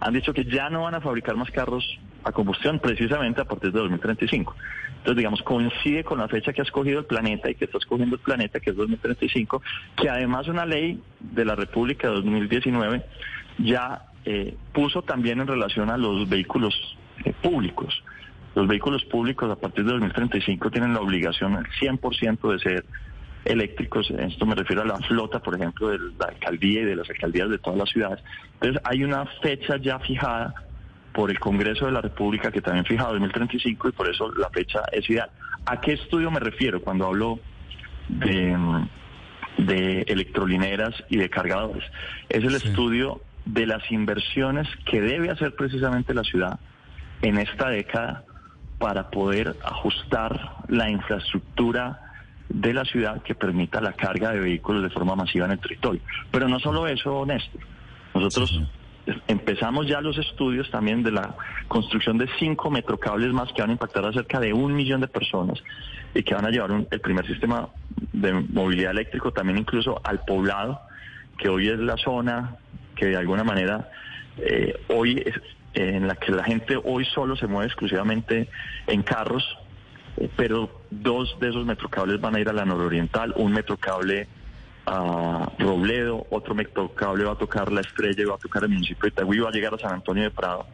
han 0.00 0.12
dicho 0.12 0.34
que 0.34 0.44
ya 0.44 0.68
no 0.68 0.82
van 0.82 0.94
a 0.94 1.00
fabricar 1.00 1.36
más 1.36 1.50
carros 1.50 1.84
a 2.24 2.32
combustión 2.32 2.78
precisamente 2.78 3.40
a 3.40 3.44
partir 3.44 3.72
de 3.72 3.78
2035. 3.80 4.54
Entonces, 4.98 5.16
digamos, 5.16 5.42
coincide 5.42 6.04
con 6.04 6.18
la 6.18 6.28
fecha 6.28 6.52
que 6.52 6.60
ha 6.60 6.64
escogido 6.64 7.00
el 7.00 7.06
planeta 7.06 7.50
y 7.50 7.54
que 7.54 7.64
está 7.64 7.78
escogiendo 7.78 8.16
el 8.16 8.22
planeta, 8.22 8.60
que 8.60 8.70
es 8.70 8.76
2035, 8.76 9.62
que 9.96 10.08
además 10.08 10.46
una 10.46 10.64
ley 10.64 11.00
de 11.18 11.44
la 11.44 11.56
República 11.56 12.08
de 12.08 12.14
2019 12.14 13.02
ya 13.62 14.02
eh, 14.24 14.56
puso 14.72 15.02
también 15.02 15.40
en 15.40 15.46
relación 15.46 15.90
a 15.90 15.96
los 15.96 16.28
vehículos 16.28 16.74
eh, 17.24 17.32
públicos. 17.42 18.02
Los 18.54 18.66
vehículos 18.68 19.04
públicos 19.06 19.50
a 19.50 19.56
partir 19.56 19.84
de 19.84 19.92
2035 19.92 20.70
tienen 20.70 20.92
la 20.94 21.00
obligación 21.00 21.56
al 21.56 21.66
100% 21.80 22.52
de 22.52 22.58
ser 22.58 22.84
eléctricos. 23.44 24.10
Esto 24.10 24.46
me 24.46 24.54
refiero 24.54 24.82
a 24.82 24.84
la 24.84 24.98
flota, 24.98 25.40
por 25.40 25.54
ejemplo, 25.56 25.88
de 25.88 25.98
la 25.98 26.26
alcaldía 26.28 26.82
y 26.82 26.84
de 26.84 26.96
las 26.96 27.08
alcaldías 27.08 27.48
de 27.50 27.58
todas 27.58 27.78
las 27.78 27.88
ciudades. 27.90 28.22
Entonces 28.54 28.80
hay 28.84 29.02
una 29.04 29.26
fecha 29.42 29.76
ya 29.78 29.98
fijada 29.98 30.54
por 31.12 31.30
el 31.30 31.38
Congreso 31.40 31.86
de 31.86 31.92
la 31.92 32.00
República 32.00 32.50
que 32.52 32.60
también 32.60 32.84
fija 32.84 33.04
2035 33.08 33.88
y 33.88 33.92
por 33.92 34.08
eso 34.08 34.32
la 34.34 34.48
fecha 34.50 34.80
es 34.92 35.08
ideal. 35.10 35.30
¿A 35.66 35.80
qué 35.80 35.92
estudio 35.92 36.30
me 36.30 36.40
refiero 36.40 36.80
cuando 36.80 37.06
hablo 37.06 37.38
de, 38.08 38.56
mm, 38.56 38.88
de 39.58 40.02
electrolineras 40.02 40.94
y 41.08 41.16
de 41.16 41.28
cargadores? 41.28 41.84
Es 42.28 42.44
el 42.44 42.58
Sí. 42.60 42.68
estudio 42.68 43.20
de 43.44 43.66
las 43.66 43.90
inversiones 43.90 44.68
que 44.86 45.00
debe 45.00 45.30
hacer 45.30 45.54
precisamente 45.54 46.14
la 46.14 46.22
ciudad 46.24 46.60
en 47.22 47.38
esta 47.38 47.68
década 47.68 48.24
para 48.78 49.10
poder 49.10 49.56
ajustar 49.64 50.56
la 50.68 50.90
infraestructura 50.90 52.00
de 52.48 52.74
la 52.74 52.84
ciudad 52.84 53.22
que 53.22 53.34
permita 53.34 53.80
la 53.80 53.92
carga 53.92 54.30
de 54.32 54.40
vehículos 54.40 54.82
de 54.82 54.90
forma 54.90 55.14
masiva 55.16 55.46
en 55.46 55.52
el 55.52 55.58
territorio. 55.60 56.00
Pero 56.30 56.48
no 56.48 56.58
solo 56.60 56.86
eso, 56.86 57.24
Néstor. 57.26 57.60
Nosotros 58.14 58.50
Sí, 59.04 59.12
empezamos 59.26 59.88
ya 59.88 60.00
los 60.00 60.16
estudios 60.18 60.70
también 60.70 61.02
de 61.02 61.10
la 61.10 61.34
construcción 61.66 62.18
de 62.18 62.28
cinco 62.38 62.70
metrocables 62.70 63.32
más 63.32 63.52
que 63.52 63.60
van 63.62 63.70
a 63.70 63.72
impactar 63.72 64.04
a 64.06 64.12
cerca 64.12 64.38
de 64.38 64.52
un 64.52 64.74
millón 64.74 65.00
de 65.00 65.08
personas 65.08 65.60
y 66.14 66.22
que 66.22 66.34
van 66.34 66.44
a 66.46 66.50
llevar 66.50 66.70
un- 66.70 66.86
el 66.90 67.00
primer 67.00 67.26
sistema 67.26 67.68
de 68.12 68.32
movilidad 68.32 68.92
eléctrico 68.92 69.32
también 69.32 69.58
incluso 69.58 70.00
al 70.04 70.20
poblado, 70.24 70.80
que 71.38 71.48
hoy 71.48 71.68
es 71.68 71.78
la 71.80 71.96
zona 71.96 72.56
que 72.94 73.06
de 73.06 73.16
alguna 73.16 73.44
manera 73.44 73.90
eh, 74.38 74.74
hoy 74.88 75.22
es, 75.24 75.34
en 75.74 76.06
la 76.06 76.16
que 76.16 76.32
la 76.32 76.44
gente 76.44 76.78
hoy 76.82 77.04
solo 77.06 77.36
se 77.36 77.46
mueve 77.46 77.66
exclusivamente 77.66 78.48
en 78.86 79.02
carros, 79.02 79.44
eh, 80.16 80.28
pero 80.36 80.82
dos 80.90 81.36
de 81.40 81.50
esos 81.50 81.64
metrocables 81.66 82.20
van 82.20 82.36
a 82.36 82.40
ir 82.40 82.48
a 82.48 82.52
la 82.52 82.64
nororiental, 82.64 83.32
un 83.36 83.52
metrocable 83.52 84.28
a 84.84 85.52
Robledo, 85.58 86.26
otro 86.30 86.54
metrocable 86.54 87.24
va 87.24 87.32
a 87.32 87.38
tocar 87.38 87.70
La 87.70 87.82
Estrella 87.82 88.22
y 88.22 88.24
va 88.24 88.34
a 88.34 88.38
tocar 88.38 88.64
el 88.64 88.70
municipio 88.70 89.02
de 89.02 89.08
Itagüí, 89.08 89.38
va 89.38 89.48
a 89.48 89.52
llegar 89.52 89.74
a 89.74 89.78
San 89.78 89.92
Antonio 89.92 90.24
de 90.24 90.30
Prado, 90.30 90.66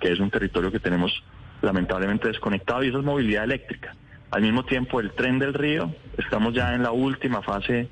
que 0.00 0.12
es 0.12 0.20
un 0.20 0.30
territorio 0.30 0.70
que 0.70 0.80
tenemos 0.80 1.22
lamentablemente 1.62 2.28
desconectado 2.28 2.84
y 2.84 2.88
eso 2.88 2.98
es 2.98 3.04
movilidad 3.04 3.44
eléctrica. 3.44 3.94
Al 4.30 4.42
mismo 4.42 4.64
tiempo, 4.64 5.00
el 5.00 5.12
tren 5.12 5.38
del 5.38 5.54
río, 5.54 5.94
estamos 6.18 6.52
ya 6.52 6.74
en 6.74 6.82
la 6.82 6.90
última 6.90 7.40
fase 7.40 7.88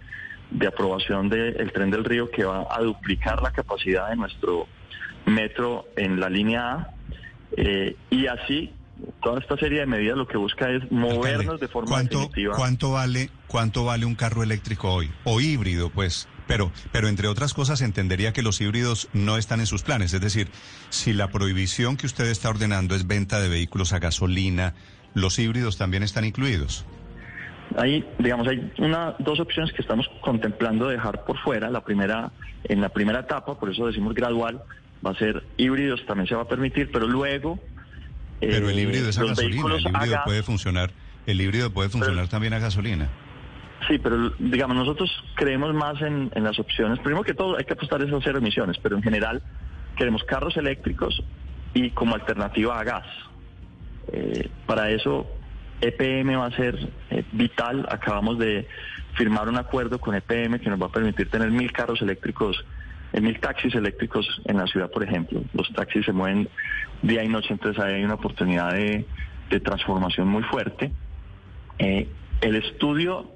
de 0.53 0.67
aprobación 0.67 1.29
del 1.29 1.73
tren 1.73 1.91
del 1.91 2.05
río 2.05 2.31
que 2.31 2.45
va 2.45 2.67
a 2.71 2.81
duplicar 2.81 3.43
la 3.43 3.53
capacidad 3.53 4.11
de 4.11 4.17
nuestro 4.17 4.67
metro 5.27 5.87
en 5.97 6.21
la 6.21 6.29
línea 6.29 6.73
A 6.73 6.91
eh, 7.57 7.97
y 8.11 8.27
así 8.27 8.73
toda 9.23 9.41
esta 9.41 9.57
serie 9.57 9.81
de 9.81 9.87
medidas 9.87 10.17
lo 10.17 10.27
que 10.27 10.37
busca 10.37 10.71
es 10.71 10.91
movernos 10.91 11.61
de 11.61 11.69
forma 11.69 11.91
¿cuánto, 11.91 12.19
definitiva. 12.19 12.57
¿Cuánto 12.57 12.93
vale 12.93 13.31
cuánto 13.47 13.85
vale 13.85 14.07
un 14.07 14.15
carro 14.15 14.43
eléctrico 14.43 14.93
hoy? 14.93 15.11
O 15.25 15.41
híbrido, 15.41 15.91
pues. 15.91 16.29
Pero, 16.47 16.73
pero 16.91 17.09
entre 17.09 17.29
otras 17.29 17.55
cosas 17.55 17.81
entendería 17.81 18.33
que 18.33 18.43
los 18.43 18.61
híbridos 18.61 19.09
no 19.13 19.39
están 19.39 19.61
en 19.61 19.67
sus 19.67 19.83
planes. 19.83 20.13
Es 20.13 20.21
decir, 20.21 20.51
si 20.91 21.13
la 21.13 21.29
prohibición 21.29 21.97
que 21.97 22.07
usted 22.07 22.27
está 22.27 22.51
ordenando 22.51 22.95
es 22.95 23.07
venta 23.07 23.41
de 23.41 23.49
vehículos 23.49 23.93
a 23.93 24.01
gasolina, 24.01 24.75
los 25.15 25.39
híbridos 25.39 25.79
también 25.79 26.03
están 26.03 26.25
incluidos. 26.25 26.85
Hay, 27.77 28.05
digamos, 28.19 28.47
hay 28.49 28.73
una, 28.79 29.15
dos 29.19 29.41
opciones 29.41 29.73
que 29.73 29.83
estamos 29.83 30.09
contemplando 30.21 30.89
dejar 30.89 31.25
por 31.25 31.39
fuera. 31.39 31.71
La 31.71 31.83
primera, 31.85 32.33
en 32.65 32.81
la 32.81 32.89
primera 32.89 33.21
etapa, 33.21 33.59
por 33.59 33.71
eso 33.71 33.87
decimos 33.87 34.15
gradual, 34.15 34.63
va 35.05 35.11
a 35.11 35.15
ser 35.15 35.43
híbridos, 35.57 36.05
también 36.07 36.29
se 36.29 36.35
va 36.35 36.43
a 36.43 36.49
permitir, 36.49 36.91
pero 36.93 37.07
luego 37.07 37.59
Pero 38.41 38.69
el 38.69 38.79
eh, 38.79 38.83
híbrido 38.83 39.09
es 39.09 39.19
a 39.19 39.25
gasolina. 39.25 39.63
El 39.77 39.97
a 39.97 39.99
híbrido 39.99 40.21
puede 40.25 40.43
funcionar. 40.43 40.91
El 41.27 41.41
híbrido 41.41 41.73
puede 41.73 41.89
funcionar 41.89 42.29
también 42.29 42.55
a 42.55 42.59
gasolina. 42.59 43.09
Sí, 43.89 43.99
pero 43.99 44.31
digamos, 44.39 44.77
nosotros 44.77 45.11
creemos 45.35 45.75
más 45.75 46.01
en, 46.03 46.31
en 46.35 46.45
las 46.45 46.59
opciones. 46.59 46.99
Primero 47.01 47.25
que 47.25 47.35
todo, 47.35 47.57
hay 47.59 47.65
que 47.65 47.73
apostar 47.73 48.03
esas 48.03 48.23
cero 48.23 48.39
emisiones, 48.39 48.77
pero 48.81 48.97
en 48.97 49.03
general 49.03 49.43
queremos 49.97 50.23
carros 50.25 50.57
eléctricos 50.57 51.23
y 51.75 51.91
como 51.91 52.15
alternativa 52.15 52.79
a 52.79 52.85
gas. 52.85 53.07
Eh, 54.13 54.49
para 54.67 54.91
eso, 54.91 55.27
EPM 55.83 56.39
va 56.39 56.47
a 56.47 56.57
ser 56.57 56.89
eh, 57.11 57.25
vital. 57.33 57.87
Acabamos 57.91 58.39
de 58.39 58.67
firmar 59.15 59.49
un 59.49 59.59
acuerdo 59.59 60.01
con 60.01 60.15
EPM 60.15 60.59
que 60.59 60.71
nos 60.71 60.81
va 60.81 60.87
a 60.87 60.93
permitir 60.93 61.29
tener 61.29 61.51
mil 61.51 61.71
carros 61.73 62.01
eléctricos 62.01 62.65
mil 63.21 63.39
taxis 63.41 63.75
eléctricos 63.75 64.27
en 64.47 64.57
la 64.57 64.67
ciudad, 64.67 64.91
por 64.91 65.03
ejemplo. 65.03 65.43
Los 65.53 65.71
taxis 65.75 66.07
se 66.07 66.13
mueven 66.13 66.49
día 67.03 67.23
y 67.23 67.29
noche, 67.29 67.49
entonces 67.51 67.83
ahí 67.83 67.95
hay 67.95 68.05
una 68.05 68.15
oportunidad 68.15 68.73
de, 68.73 69.05
de 69.51 69.61
transformación 69.61 70.29
muy 70.29 70.43
fuerte. 70.45 70.91
Eh, 71.79 72.09
el 72.41 72.57
estudio 72.57 73.31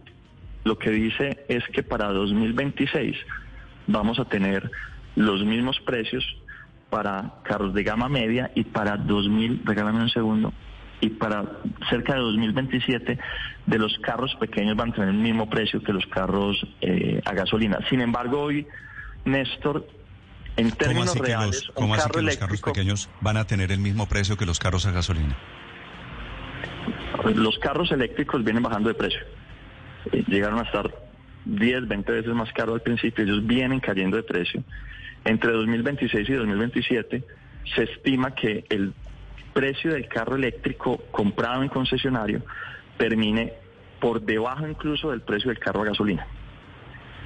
lo 0.64 0.78
que 0.78 0.90
dice 0.90 1.44
es 1.48 1.62
que 1.68 1.82
para 1.82 2.08
2026 2.08 3.16
vamos 3.86 4.18
a 4.18 4.24
tener 4.24 4.70
los 5.14 5.44
mismos 5.44 5.78
precios 5.80 6.24
para 6.90 7.34
carros 7.44 7.74
de 7.74 7.82
gama 7.82 8.08
media 8.08 8.50
y 8.54 8.64
para 8.64 8.96
2000, 8.96 9.62
regálame 9.64 10.00
un 10.00 10.10
segundo, 10.10 10.52
y 11.00 11.10
para 11.10 11.44
cerca 11.90 12.14
de 12.14 12.20
2027 12.20 13.18
de 13.66 13.78
los 13.78 13.98
carros 13.98 14.34
pequeños 14.36 14.76
van 14.76 14.90
a 14.90 14.94
tener 14.94 15.10
el 15.10 15.16
mismo 15.16 15.48
precio 15.48 15.82
que 15.82 15.92
los 15.92 16.06
carros 16.06 16.66
eh, 16.80 17.20
a 17.24 17.32
gasolina. 17.34 17.78
Sin 17.88 18.00
embargo, 18.00 18.40
hoy, 18.40 18.66
Néstor, 19.24 19.86
en 20.56 20.70
términos 20.72 21.10
¿Cómo 21.10 21.22
así 21.24 21.32
reales, 21.32 21.60
que, 21.60 21.66
los, 21.66 21.74
¿cómo 21.74 21.94
así 21.94 22.10
que 22.10 22.22
los 22.22 22.36
carros 22.36 22.62
pequeños 22.62 23.10
van 23.20 23.36
a 23.36 23.46
tener 23.46 23.72
el 23.72 23.80
mismo 23.80 24.06
precio 24.06 24.36
que 24.36 24.46
los 24.46 24.58
carros 24.58 24.86
a 24.86 24.92
gasolina? 24.92 25.36
los 27.34 27.58
carros 27.58 27.90
eléctricos 27.90 28.44
vienen 28.44 28.62
bajando 28.62 28.88
de 28.88 28.94
precio. 28.94 29.20
Eh, 30.12 30.22
llegaron 30.28 30.58
a 30.60 30.62
estar 30.62 30.94
10, 31.44 31.88
20 31.88 32.12
veces 32.12 32.34
más 32.34 32.52
caros 32.52 32.74
al 32.74 32.82
principio, 32.82 33.24
ellos 33.24 33.46
vienen 33.46 33.80
cayendo 33.80 34.16
de 34.16 34.22
precio. 34.22 34.62
Entre 35.24 35.50
2026 35.50 36.28
y 36.28 36.32
2027 36.32 37.24
se 37.74 37.82
estima 37.82 38.34
que 38.34 38.64
el 38.68 38.92
precio 39.56 39.94
del 39.94 40.06
carro 40.06 40.36
eléctrico 40.36 40.98
comprado 41.10 41.62
en 41.62 41.70
concesionario 41.70 42.42
termine 42.98 43.54
por 44.00 44.20
debajo 44.20 44.68
incluso 44.68 45.10
del 45.10 45.22
precio 45.22 45.48
del 45.48 45.58
carro 45.58 45.80
a 45.80 45.86
gasolina. 45.86 46.26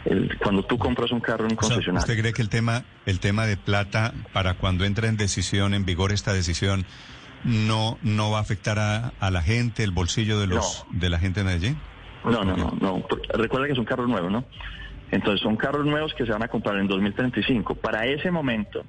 El- 0.05 0.39
cuando 0.39 0.63
tú 0.63 0.79
compras 0.79 1.11
un 1.11 1.19
carro 1.21 1.45
en 1.47 1.53
un 1.53 1.59
O 1.59 1.61
sea, 1.63 1.69
concesionario. 1.71 1.99
¿Usted 2.05 2.21
cree 2.21 2.33
que 2.33 2.43
el 2.43 2.49
tema, 2.49 2.85
el 3.05 3.19
tema 3.19 3.47
de 3.47 3.57
plata, 3.57 4.15
para 4.33 4.55
cuando 4.55 4.85
entre 4.85 5.09
en 5.09 5.17
decisión, 5.17 5.75
en 5.75 5.85
vigor 5.85 6.13
esta 6.13 6.33
decisión, 6.33 6.87
no, 7.45 7.99
no 8.03 8.31
va 8.31 8.39
a 8.39 8.43
afectar 8.43 8.79
a, 8.79 9.13
a 9.19 9.31
la 9.33 9.43
gente, 9.43 9.83
el 9.83 9.91
bolsillo 9.91 10.39
de 10.39 10.47
los 10.47 10.87
de 10.93 11.11
la 11.11 11.19
gente 11.19 11.41
de 11.41 11.47
Medellín? 11.47 11.79
No, 12.25 12.45
no, 12.45 12.57
no, 12.57 12.73
no. 12.81 13.05
Recuerda 13.35 13.67
que 13.67 13.75
son 13.75 13.85
carros 13.85 14.09
nuevos, 14.09 14.31
¿no? 14.31 14.45
Entonces 15.11 15.41
son 15.41 15.57
carros 15.57 15.85
nuevos 15.85 16.15
que 16.15 16.25
se 16.25 16.31
van 16.33 16.45
a 16.45 16.49
comprar 16.49 16.77
en 16.79 16.87
2035. 16.87 17.75
Para 17.75 18.07
ese 18.07 18.31
momento, 18.31 18.85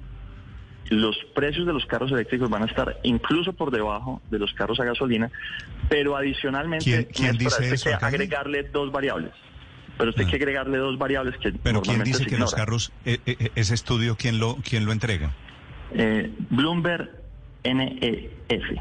los 0.90 1.16
precios 1.34 1.66
de 1.66 1.72
los 1.72 1.86
carros 1.86 2.10
eléctricos 2.12 2.50
van 2.50 2.62
a 2.62 2.66
estar 2.66 2.98
incluso 3.02 3.52
por 3.52 3.70
debajo 3.70 4.20
de 4.30 4.38
los 4.38 4.52
carros 4.54 4.78
a 4.80 4.84
gasolina, 4.84 5.30
pero 5.88 6.16
adicionalmente 6.16 6.84
¿Quién- 6.84 7.04
quién 7.12 7.38
dice 7.38 7.62
a 7.62 7.64
esto 7.66 7.74
eso, 7.90 7.98
que 7.98 8.04
agregarle 8.06 8.64
dos 8.64 8.90
variables. 8.92 9.32
Pero 9.98 10.10
esto 10.10 10.22
hay 10.22 10.28
que 10.28 10.36
agregarle 10.36 10.78
dos 10.78 10.98
variables 10.98 11.36
que 11.38 11.52
Pero 11.52 11.82
¿quién 11.82 12.02
dice 12.02 12.26
que 12.26 12.38
los 12.38 12.54
carros, 12.54 12.92
eh, 13.04 13.18
eh, 13.26 13.50
ese 13.54 13.74
estudio, 13.74 14.16
quién 14.16 14.38
lo, 14.38 14.56
quién 14.56 14.84
lo 14.84 14.92
entrega? 14.92 15.32
Eh, 15.92 16.32
Bloomberg 16.50 17.10
NEF. 17.64 18.78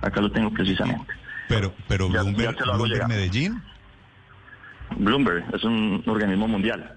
Acá 0.00 0.20
lo 0.20 0.30
tengo 0.30 0.50
precisamente. 0.50 1.12
Pero, 1.48 1.74
pero 1.88 2.08
Ya- 2.10 2.22
Bloomberg, 2.22 2.56
ya. 2.96 3.06
Medellín. 3.08 3.62
Bloomberg 4.96 5.44
es 5.54 5.64
un 5.64 6.02
organismo 6.06 6.46
mundial. 6.48 6.94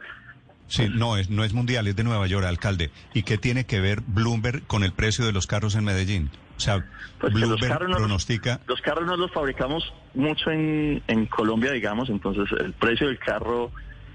Sí, 0.67 0.89
no 0.93 1.17
es, 1.17 1.29
no 1.29 1.43
es 1.43 1.53
mundial, 1.53 1.87
es 1.87 1.95
de 1.95 2.03
Nueva 2.03 2.27
York, 2.27 2.45
alcalde. 2.45 2.91
¿Y 3.13 3.23
qué 3.23 3.37
tiene 3.37 3.65
que 3.65 3.79
ver 3.79 4.01
Bloomberg 4.05 4.65
con 4.67 4.83
el 4.83 4.91
precio 4.91 5.25
de 5.25 5.31
los 5.31 5.47
carros 5.47 5.75
en 5.75 5.85
Medellín? 5.85 6.29
O 6.57 6.59
sea, 6.59 6.85
Pues 7.19 7.33
los 7.33 7.59
Bloomberg 7.59 7.89
no 7.89 7.97
pronostica... 7.97 8.59
Los 8.67 8.81
carros 8.81 9.05
no 9.05 9.15
los 9.15 9.31
fabricamos 9.31 9.93
mucho 10.13 10.51
en, 10.51 11.01
en 11.07 11.25
Colombia, 11.27 11.71
digamos, 11.71 12.09
entonces 12.09 12.45
el 12.59 12.73
precio 12.73 13.07
del 13.07 13.19
carro 13.19 13.71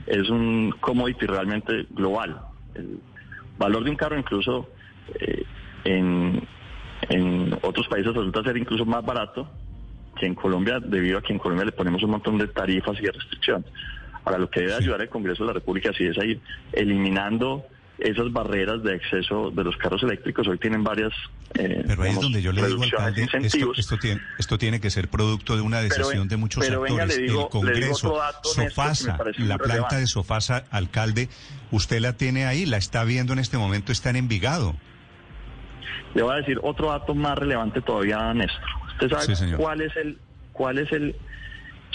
es 0.06 0.28
un 0.28 0.74
commodity 0.80 1.26
realmente 1.26 1.86
global. 1.90 2.40
El 2.74 3.00
valor 3.58 3.84
de 3.84 3.90
un 3.90 3.96
carro 3.96 4.18
incluso 4.18 4.68
eh, 5.20 5.44
en, 5.84 6.46
en 7.08 7.58
otros 7.62 7.86
países 7.88 8.12
resulta 8.12 8.42
ser 8.42 8.56
incluso 8.56 8.84
más 8.84 9.04
barato 9.04 9.48
que 10.16 10.26
en 10.26 10.34
Colombia, 10.34 10.78
debido 10.80 11.18
a 11.18 11.22
que 11.22 11.32
en 11.32 11.38
Colombia 11.38 11.64
le 11.64 11.72
ponemos 11.72 12.02
un 12.02 12.10
montón 12.10 12.38
de 12.38 12.48
tarifas 12.48 12.98
y 13.00 13.02
de 13.02 13.12
restricciones. 13.12 13.66
Ahora, 14.24 14.38
lo 14.38 14.48
que 14.50 14.60
debe 14.60 14.74
ayudar 14.74 15.00
el 15.02 15.08
Congreso 15.08 15.42
de 15.44 15.48
la 15.48 15.52
República 15.54 15.90
sí 15.96 16.04
es 16.04 16.16
a 16.18 16.24
ir 16.24 16.40
eliminando 16.72 17.64
esas 17.98 18.32
barreras 18.32 18.82
de 18.82 18.94
acceso 18.94 19.50
de 19.50 19.62
los 19.64 19.76
carros 19.76 20.02
eléctricos. 20.02 20.48
Hoy 20.48 20.58
tienen 20.58 20.82
varias... 20.82 21.12
eh, 21.54 21.84
Pero 21.86 22.02
ahí 22.02 22.10
es 22.10 22.20
donde 22.20 22.42
yo 22.42 22.50
le 22.50 22.66
digo, 22.66 22.82
alcalde, 22.82 23.28
esto, 23.76 23.96
tiene, 23.98 24.20
esto 24.38 24.58
tiene 24.58 24.80
que 24.80 24.90
ser 24.90 25.08
producto 25.08 25.54
de 25.54 25.62
una 25.62 25.80
decisión 25.80 26.26
de 26.26 26.36
muchos 26.36 26.64
pero 26.66 26.80
venga, 26.80 27.04
le 27.06 27.16
digo- 27.16 27.22
el 27.22 27.26
le 27.26 27.26
digo 27.28 27.48
Congreso, 27.50 28.18
que 28.54 28.60
me 28.62 28.70
Sofasa, 28.70 29.18
la 29.38 29.58
planta 29.58 29.64
relevante. 29.66 29.96
de 29.96 30.06
Sofasa, 30.06 30.64
alcalde, 30.70 31.28
usted 31.70 32.00
la 32.00 32.14
tiene 32.14 32.46
ahí, 32.46 32.66
la 32.66 32.76
está 32.78 33.04
viendo 33.04 33.32
en 33.34 33.38
este 33.38 33.56
momento, 33.58 33.92
está 33.92 34.10
en 34.10 34.16
Envigado. 34.16 34.74
Le 36.14 36.22
voy 36.22 36.32
a 36.34 36.36
decir 36.38 36.58
otro 36.62 36.88
dato 36.90 37.14
más 37.14 37.38
relevante 37.38 37.80
todavía, 37.82 38.32
Néstor. 38.34 38.60
¿Usted 38.94 39.10
sabe 39.10 39.36
Sí, 39.36 39.52
cuál 39.56 39.80
es 39.80 39.96
el 39.96 40.18
cuál 40.52 40.78
es 40.78 40.90
el 40.92 41.14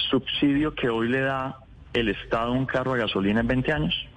subsidio 0.09 0.73
que 0.73 0.89
hoy 0.89 1.09
le 1.09 1.19
da 1.21 1.57
el 1.99 2.09
Estado 2.09 2.51
un 2.51 2.65
carro 2.65 2.93
a 2.93 2.97
gasolina 2.97 3.41
en 3.41 3.47
20 3.47 3.73
años? 3.73 4.07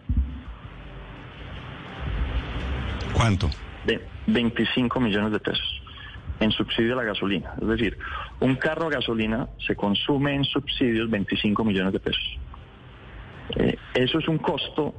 ¿Cuánto? 3.12 3.50
De 3.86 4.00
25 4.26 5.00
millones 5.00 5.32
de 5.32 5.40
pesos 5.40 5.80
en 6.40 6.50
subsidio 6.52 6.94
a 6.94 6.96
la 6.96 7.04
gasolina. 7.04 7.52
Es 7.60 7.68
decir, 7.68 7.98
un 8.40 8.56
carro 8.56 8.86
a 8.86 8.90
gasolina 8.90 9.48
se 9.66 9.76
consume 9.76 10.34
en 10.34 10.44
subsidios 10.44 11.10
25 11.10 11.64
millones 11.64 11.92
de 11.92 12.00
pesos. 12.00 12.38
Eh, 13.56 13.76
eso 13.94 14.18
es 14.18 14.28
un 14.28 14.38
costo 14.38 14.94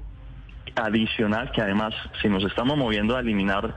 adicional 0.75 1.51
que 1.51 1.61
además, 1.61 1.93
si 2.21 2.29
nos 2.29 2.43
estamos 2.43 2.77
moviendo 2.77 3.15
a 3.15 3.19
eliminar 3.19 3.75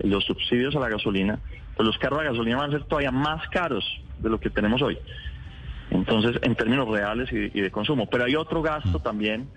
los 0.00 0.24
subsidios 0.24 0.76
a 0.76 0.80
la 0.80 0.88
gasolina, 0.88 1.38
pues 1.74 1.86
los 1.86 1.98
carros 1.98 2.20
a 2.20 2.24
gasolina 2.24 2.58
van 2.58 2.70
a 2.70 2.72
ser 2.72 2.84
todavía 2.84 3.10
más 3.10 3.48
caros 3.48 3.84
de 4.18 4.28
lo 4.28 4.38
que 4.38 4.50
tenemos 4.50 4.82
hoy. 4.82 4.98
Entonces, 5.90 6.38
en 6.42 6.54
términos 6.54 6.88
reales 6.88 7.32
y, 7.32 7.58
y 7.58 7.60
de 7.60 7.70
consumo. 7.70 8.08
Pero 8.10 8.24
hay 8.24 8.36
otro 8.36 8.62
gasto 8.62 9.00
también 9.00 9.48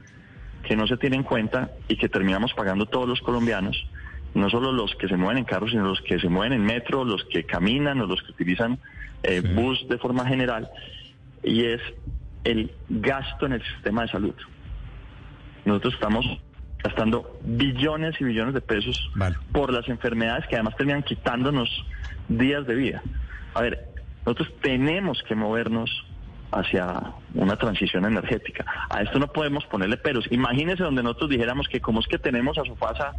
que 0.64 0.76
no 0.76 0.88
se 0.88 0.98
tiene 0.98 1.18
en 1.18 1.24
cuenta 1.24 1.72
y 1.88 1.98
que 1.98 2.10
terminamos 2.10 2.54
pagando 2.54 2.86
todos 2.86 3.08
los 3.08 3.22
colombianos, 3.22 3.86
no 4.34 4.50
solo 4.50 4.72
los 4.72 4.96
que 4.96 5.08
se 5.08 5.18
mueven 5.18 5.40
en 5.40 5.44
carros, 5.44 5.72
sino 5.72 5.84
los 5.84 6.02
que 6.02 6.20
se 6.20 6.30
mueven 6.30 6.54
en 6.54 6.64
metro, 6.64 7.04
los 7.04 7.24
que 7.26 7.44
caminan 7.44 8.00
o 8.02 8.06
los 8.06 8.22
que 8.22 8.32
utilizan 8.32 8.80
eh, 9.24 9.42
bus 9.42 9.86
de 9.90 9.98
forma 9.98 10.26
general, 10.26 10.70
y 11.44 11.66
es 11.66 11.82
el 12.44 12.72
gasto 12.90 13.46
en 13.46 13.54
el 13.54 13.64
sistema 13.64 14.04
de 14.04 14.08
salud. 14.10 14.36
Nosotros 15.66 15.94
estamos 15.94 16.26
gastando 16.84 17.40
billones 17.44 18.20
y 18.20 18.24
billones 18.24 18.54
de 18.54 18.62
pesos 18.62 19.12
por 19.52 19.72
las 19.72 19.88
enfermedades 19.88 20.48
que 20.48 20.56
además 20.56 20.76
terminan 20.76 21.04
quitándonos 21.04 21.70
días 22.28 22.66
de 22.66 22.76
vida. 22.76 23.04
A 23.54 23.62
ver, 23.62 23.88
nosotros 24.26 24.52
tenemos 24.62 25.22
que 25.28 25.36
movernos 25.36 26.06
hacia 26.52 27.02
una 27.34 27.56
transición 27.58 28.06
energética. 28.06 28.66
A 28.90 29.02
esto 29.02 29.20
no 29.20 29.28
podemos 29.28 29.66
ponerle 29.66 29.98
peros. 29.98 30.26
Imagínense 30.32 30.84
donde 30.84 31.04
nosotros 31.04 31.30
dijéramos 31.30 31.68
que 31.68 31.80
como 31.80 32.00
es 32.02 32.08
que 32.08 32.18
tenemos 32.18 32.58
a 32.58 32.64
Sofasa 32.66 33.12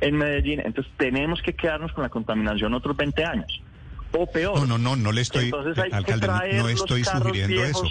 en 0.00 0.16
Medellín, 0.16 0.60
entonces 0.64 0.92
tenemos 0.96 1.40
que 1.42 1.54
quedarnos 1.54 1.92
con 1.92 2.02
la 2.02 2.08
contaminación 2.08 2.74
otros 2.74 2.96
20 2.96 3.24
años. 3.24 3.60
O 4.12 4.26
peor. 4.26 4.58
No, 4.58 4.66
no, 4.66 4.78
no, 4.78 4.96
no 4.96 5.12
le 5.12 5.20
estoy, 5.20 5.46
Entonces 5.46 5.78
hay 5.78 5.90
que 5.90 5.96
alcalde, 5.96 6.26
no- 6.58 6.68
estoy 6.68 7.04
sugiriendo 7.04 7.64
eso. 7.64 7.84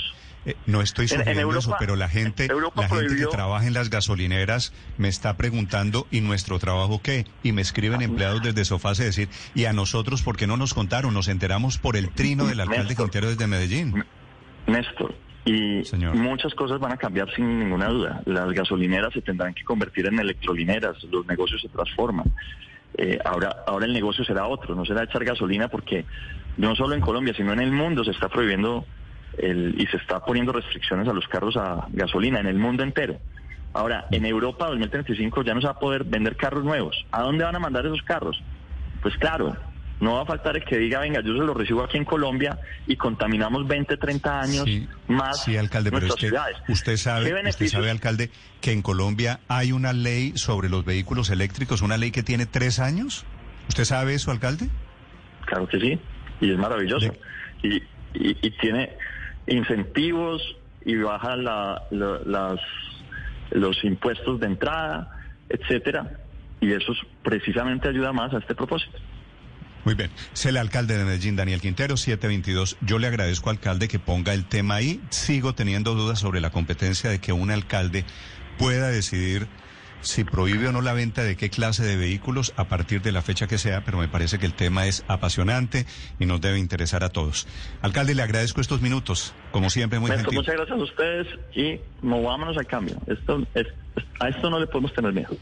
Eh, 0.45 0.55
no 0.65 0.81
estoy 0.81 1.05
En- 1.05 1.11
en 1.13 1.19
sugiriendo 1.19 1.57
eso, 1.59 1.75
pero 1.79 1.95
la 1.97 2.07
gente, 2.09 2.47
la 2.47 2.87
gente 2.87 3.15
que 3.15 3.25
trabaja 3.27 3.67
en 3.67 3.73
las 3.73 3.89
gasolineras 3.89 4.73
me 4.97 5.07
está 5.09 5.35
preguntando, 5.37 6.07
¿y 6.11 6.21
nuestro 6.21 6.59
trabajo 6.59 7.01
qué? 7.01 7.25
Y 7.43 7.51
me 7.51 7.61
escriben 7.61 8.01
empleados 8.01 8.41
desde 8.41 8.65
Sofasa 8.65 9.03
decir, 9.03 9.29
¿y 9.53 9.65
a 9.65 9.73
nosotros 9.73 10.21
por 10.21 10.35
qué 10.37 10.47
no 10.47 10.57
nos 10.57 10.73
contaron? 10.73 11.13
Nos 11.13 11.27
enteramos 11.27 11.77
por 11.77 11.95
el 11.97 12.09
trino 12.09 12.47
del 12.47 12.59
alcalde 12.61 12.83
Néstor. 12.85 13.05
Quintero 13.05 13.29
desde 13.29 13.47
Medellín. 13.47 14.05
Néstor, 14.69 15.13
y 15.45 15.83
muchas 16.13 16.53
cosas 16.53 16.79
van 16.79 16.91
a 16.91 16.97
cambiar 16.97 17.29
sin 17.33 17.59
ninguna 17.59 17.87
duda. 17.87 18.21
Las 18.25 18.51
gasolineras 18.51 19.13
se 19.13 19.21
tendrán 19.21 19.53
que 19.53 19.63
convertir 19.63 20.05
en 20.07 20.19
electrolineras, 20.19 21.03
los 21.05 21.25
negocios 21.27 21.61
se 21.61 21.69
transforman. 21.69 22.31
Eh, 22.97 23.17
ahora, 23.23 23.63
ahora 23.67 23.85
el 23.85 23.93
negocio 23.93 24.23
será 24.23 24.47
otro, 24.47 24.75
no 24.75 24.85
será 24.85 25.03
echar 25.03 25.23
gasolina 25.23 25.67
porque 25.69 26.05
no 26.57 26.75
solo 26.75 26.95
en 26.95 27.01
Colombia, 27.01 27.33
sino 27.35 27.53
en 27.53 27.59
el 27.61 27.71
mundo 27.71 28.03
se 28.03 28.11
está 28.11 28.27
prohibiendo 28.29 28.85
el- 29.37 29.75
y 29.79 29.85
se 29.87 29.97
está 29.97 30.23
poniendo 30.25 30.51
restricciones 30.51 31.07
a 31.07 31.13
los 31.13 31.27
carros 31.27 31.55
a 31.55 31.87
gasolina 31.89 32.39
en 32.39 32.47
el 32.47 32.57
mundo 32.57 32.83
entero. 32.83 33.17
Ahora, 33.73 34.07
en 34.11 34.25
Europa 34.25 34.67
2035 34.67 35.43
ya 35.43 35.53
no 35.53 35.61
se 35.61 35.67
va 35.67 35.73
a 35.73 35.79
poder 35.79 36.03
vender 36.03 36.35
carros 36.35 36.63
nuevos. 36.63 37.05
¿A 37.11 37.21
dónde 37.21 37.43
van 37.43 37.55
a 37.55 37.59
mandar 37.59 37.85
esos 37.85 38.01
carros? 38.01 38.41
Pues 39.01 39.15
claro, 39.17 39.55
no 39.99 40.15
va 40.15 40.21
a 40.21 40.25
faltar 40.25 40.55
el 40.55 40.63
que 40.63 40.77
diga, 40.77 40.99
venga, 40.99 41.21
yo 41.21 41.33
se 41.33 41.39
lo 41.43 41.53
recibo 41.53 41.83
aquí 41.83 41.97
en 41.97 42.05
Colombia 42.05 42.57
y 42.87 42.95
contaminamos 42.95 43.67
20, 43.67 43.97
30 43.97 44.39
años 44.41 44.65
más 45.07 45.43
Sí, 45.43 45.57
alcalde, 45.57 45.91
nuestras 45.91 46.15
ciudades. 46.19 46.57
usted 46.69 46.93
¿Qué 46.93 46.97
sabe, 46.97 47.49
usted 47.49 47.67
sabe, 47.67 47.89
alcalde, 47.91 48.29
que 48.61 48.71
en 48.71 48.81
Colombia 48.81 49.39
hay 49.47 49.71
una 49.73 49.91
ley 49.93 50.33
sobre 50.35 50.69
los 50.69 50.85
vehículos 50.85 51.29
eléctricos, 51.29 51.81
una 51.81 51.97
ley 51.97 52.11
que 52.11 52.23
tiene 52.23 52.45
tres 52.45 52.79
años. 52.79 53.25
¿Usted 53.67 53.83
sabe 53.83 54.13
eso, 54.13 54.31
alcalde? 54.31 54.67
Claro 55.45 55.67
que 55.67 55.79
sí, 55.79 55.99
y 56.41 56.51
es 56.51 56.57
maravilloso. 56.57 57.13
Y, 57.61 57.75
y- 57.75 57.83
y 58.41 58.51
tiene 58.59 58.95
incentivos 59.47 60.41
y 60.85 60.95
baja 60.95 61.35
la- 61.35 61.81
la- 61.91 62.19
las, 62.25 62.59
los 63.51 63.83
impuestos 63.83 64.39
de 64.39 64.47
entrada, 64.47 65.09
etcétera. 65.49 66.11
y 66.61 66.73
eso 66.73 66.91
precisamente 67.23 67.87
ayuda 67.87 68.11
más 68.11 68.33
a 68.33 68.39
este 68.39 68.53
propósito. 68.53 68.97
Muy 69.85 69.95
bien. 69.95 70.11
Es 70.33 70.45
el 70.45 70.57
alcalde 70.57 70.97
de 70.97 71.05
Medellín, 71.05 71.35
Daniel 71.35 71.61
Quintero, 71.61 71.97
722. 71.97 72.77
Yo 72.81 72.99
le 72.99 73.07
agradezco, 73.07 73.49
alcalde, 73.49 73.87
que 73.87 73.99
ponga 73.99 74.33
el 74.33 74.45
tema 74.45 74.75
ahí. 74.75 75.01
Sigo 75.09 75.55
teniendo 75.55 75.95
dudas 75.95 76.19
sobre 76.19 76.41
la 76.41 76.49
competencia 76.49 77.09
de 77.09 77.19
que 77.19 77.31
un 77.31 77.49
alcalde 77.51 78.03
pueda 78.57 78.89
decidir 78.89 79.47
si 80.01 80.23
prohíbe 80.23 80.67
o 80.67 80.71
no 80.71 80.81
la 80.81 80.93
venta 80.93 81.23
de 81.23 81.35
qué 81.35 81.49
clase 81.49 81.83
de 81.83 81.97
vehículos 81.97 82.53
a 82.55 82.65
partir 82.65 83.01
de 83.01 83.11
la 83.11 83.21
fecha 83.21 83.47
que 83.47 83.57
sea, 83.57 83.83
pero 83.83 83.97
me 83.97 84.07
parece 84.07 84.39
que 84.39 84.45
el 84.45 84.53
tema 84.53 84.85
es 84.85 85.03
apasionante 85.07 85.85
y 86.19 86.25
nos 86.25 86.39
debe 86.41 86.57
interesar 86.57 87.03
a 87.03 87.09
todos. 87.09 87.47
Alcalde, 87.81 88.15
le 88.15 88.21
agradezco 88.21 88.61
estos 88.61 88.81
minutos, 88.81 89.33
como 89.51 89.69
siempre, 89.69 89.99
muy 89.99 90.09
Néstor, 90.09 90.25
gentil. 90.33 90.39
muchas 90.39 90.55
gracias 90.55 90.79
a 90.79 90.83
ustedes 90.83 91.27
y 91.55 91.79
movámonos 92.01 92.57
al 92.57 92.65
cambio. 92.65 92.95
Esto 93.07 93.45
es, 93.53 93.67
a 94.19 94.29
esto 94.29 94.49
no 94.49 94.59
le 94.59 94.67
podemos 94.67 94.93
tener 94.93 95.11
miedo. 95.11 95.35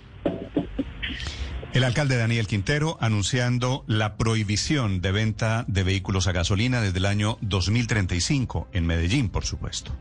El 1.77 1.83
alcalde 1.83 2.17
Daniel 2.17 2.47
Quintero 2.47 2.97
anunciando 3.01 3.83
la 3.85 4.17
prohibición 4.17 4.99
de 4.99 5.11
venta 5.11 5.63
de 5.67 5.83
vehículos 5.83 6.25
a 6.25 6.31
gasolina 6.31 6.81
desde 6.81 6.97
el 6.97 7.05
año 7.05 7.37
2035 7.41 8.67
en 8.73 8.87
Medellín, 8.87 9.29
por 9.29 9.45
supuesto. 9.45 9.91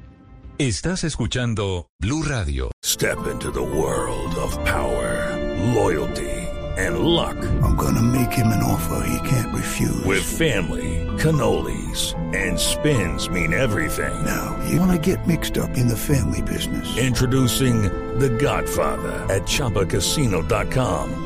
Estás 0.56 1.04
escuchando 1.04 1.90
Blue 2.00 2.22
Radio. 2.22 2.70
Step 2.82 3.18
into 3.30 3.52
the 3.52 3.60
world 3.60 4.34
of 4.38 4.56
power, 4.64 5.36
loyalty, 5.74 6.48
and 6.78 7.00
luck. 7.00 7.36
I'm 7.62 7.76
gonna 7.76 8.00
make 8.00 8.32
him 8.32 8.46
an 8.46 8.62
offer 8.62 9.06
he 9.06 9.28
can't 9.28 9.54
refuse. 9.54 10.02
With 10.06 10.22
family, 10.22 11.06
cannolis, 11.18 12.14
and 12.34 12.58
spins 12.58 13.28
mean 13.28 13.52
everything. 13.52 14.14
Now, 14.24 14.56
you 14.66 14.80
wanna 14.80 14.96
get 14.96 15.26
mixed 15.26 15.58
up 15.58 15.76
in 15.76 15.88
the 15.88 15.96
family 15.96 16.40
business. 16.40 16.96
Introducing 16.96 17.82
The 18.18 18.30
Godfather 18.30 19.12
at 19.28 19.42
ChumbaCasino.com. 19.42 21.25